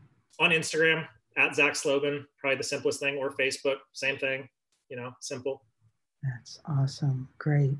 [0.40, 1.06] on Instagram
[1.36, 4.48] at Zach Slobin, probably the simplest thing, or Facebook, same thing.
[4.88, 5.62] You know, simple.
[6.22, 7.28] That's awesome.
[7.38, 7.74] Great.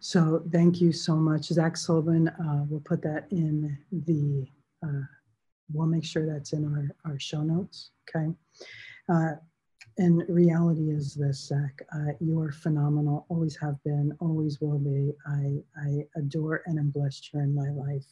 [0.00, 2.28] So thank you so much, Zach Slobin.
[2.28, 4.46] Uh, we'll put that in the.
[4.84, 5.02] Uh,
[5.72, 7.90] we'll make sure that's in our our show notes.
[8.08, 8.32] Okay.
[9.08, 9.34] Uh,
[9.98, 11.82] and reality is this, Zach.
[11.94, 13.26] Uh, you are phenomenal.
[13.28, 14.12] Always have been.
[14.20, 15.12] Always will be.
[15.26, 18.06] I I adore and am blessed you're in my life.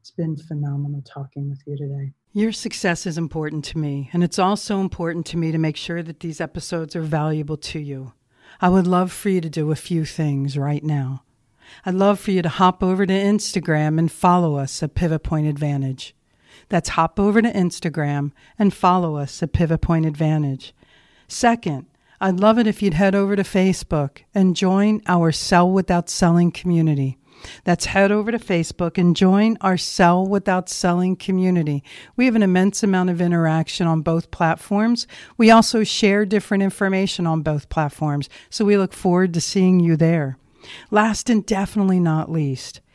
[0.00, 2.12] It's been phenomenal talking with you today.
[2.32, 6.02] Your success is important to me, and it's also important to me to make sure
[6.02, 8.12] that these episodes are valuable to you.
[8.60, 11.24] I would love for you to do a few things right now.
[11.86, 15.46] I'd love for you to hop over to Instagram and follow us at Pivot Point
[15.46, 16.14] Advantage.
[16.68, 20.74] That's hop over to Instagram and follow us at Pivot Point Advantage.
[21.34, 21.86] Second,
[22.20, 26.52] I'd love it if you'd head over to Facebook and join our Sell Without Selling
[26.52, 27.18] community.
[27.64, 31.82] That's head over to Facebook and join our Sell Without Selling community.
[32.14, 35.08] We have an immense amount of interaction on both platforms.
[35.36, 39.96] We also share different information on both platforms, so we look forward to seeing you
[39.96, 40.38] there.
[40.92, 42.80] Last and definitely not least,